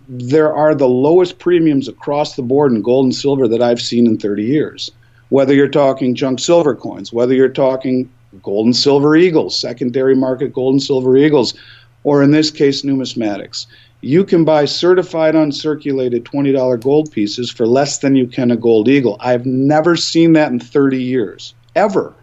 there 0.08 0.54
are 0.54 0.76
the 0.76 0.88
lowest 0.88 1.40
premiums 1.40 1.88
across 1.88 2.36
the 2.36 2.44
board 2.44 2.72
in 2.72 2.82
gold 2.82 3.06
and 3.06 3.16
silver 3.16 3.48
that 3.48 3.62
I've 3.62 3.82
seen 3.82 4.06
in 4.06 4.18
30 4.18 4.44
years. 4.44 4.92
Whether 5.30 5.54
you're 5.54 5.68
talking 5.68 6.14
junk 6.14 6.40
silver 6.40 6.76
coins, 6.76 7.12
whether 7.12 7.34
you're 7.34 7.50
talking 7.50 8.10
gold 8.44 8.68
and 8.68 8.76
silver 8.76 9.16
eagles, 9.16 9.60
secondary 9.60 10.16
market 10.16 10.54
gold 10.54 10.76
and 10.76 10.84
silver 10.84 11.18
eagles, 11.18 11.56
or 12.04 12.22
in 12.22 12.32
this 12.32 12.52
case, 12.52 12.84
numismatics 12.84 13.66
you 14.04 14.26
can 14.26 14.44
buy 14.44 14.66
certified 14.66 15.34
uncirculated 15.34 16.24
$20 16.24 16.82
gold 16.82 17.10
pieces 17.10 17.50
for 17.50 17.66
less 17.66 18.00
than 18.00 18.18
you 18.18 18.28
can 18.28 18.52
a 18.52 18.58
gold 18.58 18.90
eagle. 18.90 19.16
I've 19.22 19.46
never 19.46 19.96
seen 19.96 20.34
that 20.34 20.52
in 20.52 20.60
30 20.60 21.02
years, 21.02 21.54
ever. 21.74 22.14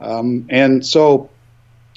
Um, 0.00 0.46
and 0.48 0.86
so 0.86 1.28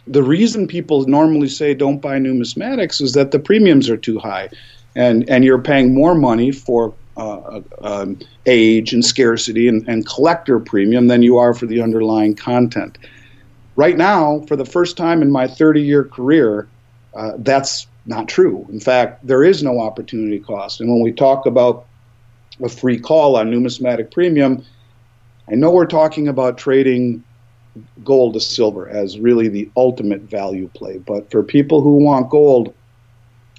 the 0.07 0.23
reason 0.23 0.67
people 0.67 1.05
normally 1.07 1.49
say 1.49 1.75
don't 1.75 1.99
buy 1.99 2.17
numismatics 2.17 2.99
is 2.99 3.13
that 3.13 3.29
the 3.29 3.37
premiums 3.37 3.91
are 3.91 3.97
too 3.97 4.17
high 4.17 4.49
and, 4.95 5.29
and 5.29 5.45
you're 5.45 5.61
paying 5.61 5.93
more 5.93 6.15
money 6.15 6.51
for 6.51 6.91
uh, 7.15 7.61
um, 7.83 8.17
age 8.47 8.91
and 8.91 9.05
scarcity 9.05 9.67
and, 9.67 9.87
and 9.87 10.07
collector 10.07 10.59
premium 10.59 11.05
than 11.05 11.21
you 11.21 11.37
are 11.37 11.53
for 11.53 11.67
the 11.67 11.79
underlying 11.79 12.33
content. 12.33 12.97
Right 13.75 13.97
now, 13.97 14.39
for 14.47 14.55
the 14.55 14.65
first 14.65 14.97
time 14.97 15.21
in 15.21 15.31
my 15.31 15.47
30 15.47 15.79
year 15.79 16.05
career, 16.05 16.67
uh, 17.13 17.33
that's 17.37 17.85
not 18.05 18.27
true. 18.27 18.65
In 18.69 18.79
fact, 18.79 19.25
there 19.25 19.43
is 19.43 19.63
no 19.63 19.79
opportunity 19.79 20.39
cost. 20.39 20.81
And 20.81 20.89
when 20.89 21.01
we 21.01 21.11
talk 21.11 21.45
about 21.45 21.85
a 22.61 22.69
free 22.69 22.99
call 22.99 23.35
on 23.35 23.49
numismatic 23.49 24.11
premium, 24.11 24.65
I 25.49 25.55
know 25.55 25.71
we're 25.71 25.85
talking 25.85 26.27
about 26.27 26.57
trading 26.57 27.23
gold 28.03 28.33
to 28.33 28.39
silver 28.39 28.89
as 28.89 29.19
really 29.19 29.47
the 29.47 29.69
ultimate 29.77 30.21
value 30.21 30.69
play. 30.73 30.97
But 30.97 31.31
for 31.31 31.43
people 31.43 31.81
who 31.81 31.97
want 31.97 32.29
gold, 32.29 32.73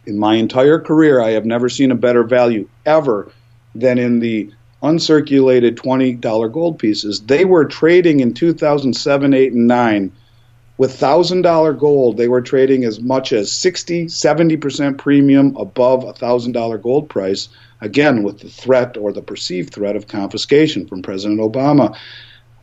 in 0.07 0.18
my 0.18 0.35
entire 0.35 0.81
career, 0.81 1.20
I 1.20 1.31
have 1.31 1.46
never 1.46 1.68
seen 1.68 1.90
a 1.90 1.96
better 1.96 2.24
value 2.24 2.68
ever 2.85 3.31
than 3.74 3.98
in 3.98 4.18
the 4.18 4.52
uncirculated 4.83 5.76
$20 5.76 6.52
gold 6.52 6.78
pieces. 6.78 7.20
They 7.22 7.44
were 7.44 7.64
trading 7.64 8.20
in 8.20 8.35
2007, 8.35 9.33
8, 9.33 9.52
and 9.52 9.68
9 9.68 10.12
with 10.83 10.99
$1,000 10.99 11.79
gold, 11.79 12.16
they 12.16 12.27
were 12.27 12.40
trading 12.40 12.83
as 12.83 12.99
much 12.99 13.33
as 13.33 13.53
60, 13.53 14.07
70% 14.07 14.99
premium 14.99 15.57
above 15.57 16.03
a 16.03 16.12
$1,000 16.12 16.83
gold 16.83 17.09
price, 17.09 17.49
again, 17.81 18.25
with 18.25 18.40
the 18.40 18.49
threat 18.49 18.97
or 18.97 19.12
the 19.12 19.23
perceived 19.23 19.73
threat 19.73 19.95
of 19.95 20.09
confiscation 20.09 20.85
from 20.88 21.01
President 21.01 21.38
Obama. 21.38 21.97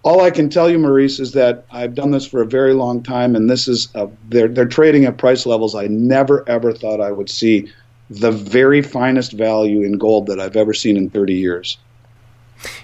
All 0.04 0.20
I 0.20 0.32
can 0.32 0.50
tell 0.50 0.70
you, 0.70 0.78
Maurice, 0.78 1.22
is 1.22 1.32
that 1.32 1.64
I've 1.72 1.96
done 1.96 2.12
this 2.12 2.28
for 2.28 2.42
a 2.42 2.46
very 2.46 2.74
long 2.74 3.02
time, 3.04 3.38
and 3.38 3.50
this 3.50 3.70
is 3.70 3.88
a, 3.96 4.10
they're, 4.28 4.50
they're 4.50 4.66
trading 4.66 5.06
at 5.06 5.18
price 5.18 5.46
levels 5.46 5.74
I 5.74 5.88
never 5.88 6.44
ever 6.50 6.74
thought 6.74 7.00
I 7.00 7.14
would 7.14 7.30
see. 7.30 7.72
The 8.10 8.34
very 8.34 8.82
finest 8.82 9.32
value 9.32 9.84
in 9.84 9.98
gold 9.98 10.28
that 10.28 10.42
I've 10.42 10.58
ever 10.58 10.74
seen 10.74 10.98
in 10.98 11.10
30 11.10 11.36
years. 11.36 11.78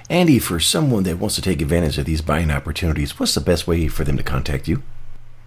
Andy, 0.09 0.39
for 0.39 0.61
someone 0.61 1.03
that 1.03 1.19
wants 1.19 1.35
to 1.35 1.41
take 1.41 1.61
advantage 1.61 1.97
of 1.97 2.05
these 2.05 2.21
buying 2.21 2.51
opportunities, 2.51 3.19
what's 3.19 3.35
the 3.35 3.41
best 3.41 3.67
way 3.67 3.89
for 3.89 4.05
them 4.05 4.15
to 4.15 4.23
contact 4.23 4.69
you? 4.69 4.81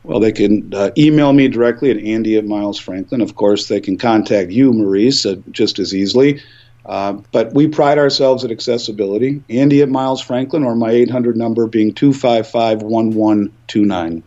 Well, 0.08 0.20
they 0.20 0.32
can 0.32 0.72
uh, 0.72 0.90
email 0.96 1.34
me 1.34 1.48
directly 1.48 1.90
at 1.90 1.98
Andy 1.98 2.38
at 2.38 2.46
Miles 2.46 2.78
Franklin. 2.78 3.20
Of 3.20 3.34
course, 3.34 3.68
they 3.68 3.78
can 3.78 3.98
contact 3.98 4.50
you, 4.50 4.72
Maurice, 4.72 5.26
uh, 5.26 5.36
just 5.50 5.78
as 5.78 5.94
easily. 5.94 6.40
Uh, 6.86 7.18
but 7.30 7.52
we 7.52 7.68
pride 7.68 7.98
ourselves 7.98 8.42
at 8.42 8.50
accessibility. 8.50 9.42
Andy 9.50 9.82
at 9.82 9.90
Miles 9.90 10.22
Franklin, 10.22 10.64
or 10.64 10.74
my 10.74 10.90
800 10.92 11.36
number 11.36 11.66
being 11.66 11.92
255 11.92 12.80
1129. 12.80 14.22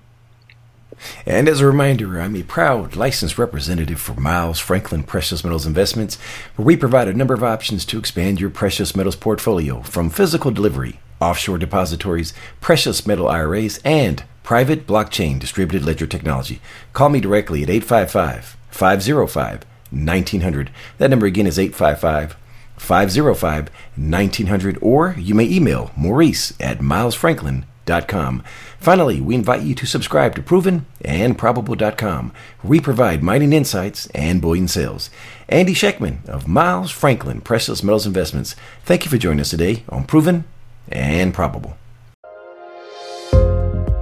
And 1.26 1.50
as 1.50 1.62
a 1.62 1.66
reminder, 1.66 2.22
I'm 2.22 2.36
a 2.36 2.44
proud 2.44 2.96
licensed 2.96 3.40
representative 3.40 4.00
for 4.00 4.14
Miles 4.14 4.60
Franklin 4.60 5.02
Precious 5.02 5.44
Metals 5.44 5.66
Investments, 5.66 6.20
where 6.58 6.66
we 6.68 6.78
provide 6.78 7.08
a 7.08 7.14
number 7.14 7.34
of 7.34 7.44
options 7.44 7.86
to 7.86 7.98
expand 7.98 8.40
your 8.40 8.52
precious 8.52 8.96
metals 8.96 9.16
portfolio 9.16 9.82
from 9.82 10.12
physical 10.12 10.52
delivery, 10.52 11.00
offshore 11.20 11.58
depositories, 11.58 12.36
precious 12.60 13.08
metal 13.08 13.28
IRAs, 13.28 13.80
and 13.84 14.24
private 14.44 14.88
blockchain 14.88 15.40
distributed 15.40 15.86
ledger 15.86 16.08
technology. 16.08 16.62
Call 16.94 17.10
me 17.10 17.20
directly 17.20 17.64
at 17.64 17.70
855 17.70 18.58
505 18.70 19.66
1900. 19.92 20.72
That 20.98 21.10
number 21.10 21.26
again 21.26 21.48
is 21.48 21.60
855 21.60 22.36
505 22.78 23.70
1900, 23.96 24.78
or 24.82 25.16
you 25.18 25.36
may 25.36 25.48
email 25.50 25.92
maurice 25.96 26.54
at 26.60 26.80
milesfranklin.com. 26.80 28.44
Finally, 28.80 29.22
we 29.22 29.36
invite 29.36 29.62
you 29.62 29.76
to 29.76 29.86
subscribe 29.86 30.36
to 30.36 30.42
Proven 30.42 30.86
and 31.06 31.38
Probable.com. 31.38 32.32
We 32.64 32.80
provide 32.80 33.22
mining 33.22 33.54
insights 33.54 34.08
and 34.08 34.42
bullion 34.42 34.68
sales. 34.68 35.10
Andy 35.48 35.74
Schectman 35.74 36.28
of 36.28 36.48
Miles 36.48 36.90
Franklin 36.90 37.42
Precious 37.42 37.84
Metals 37.84 38.08
Investments, 38.08 38.56
thank 38.86 39.06
you 39.06 39.12
for 39.12 39.18
joining 39.18 39.42
us 39.42 39.50
today 39.52 39.84
on 39.90 40.06
Proven 40.06 40.46
and 40.90 41.34
Probable. 41.34 41.78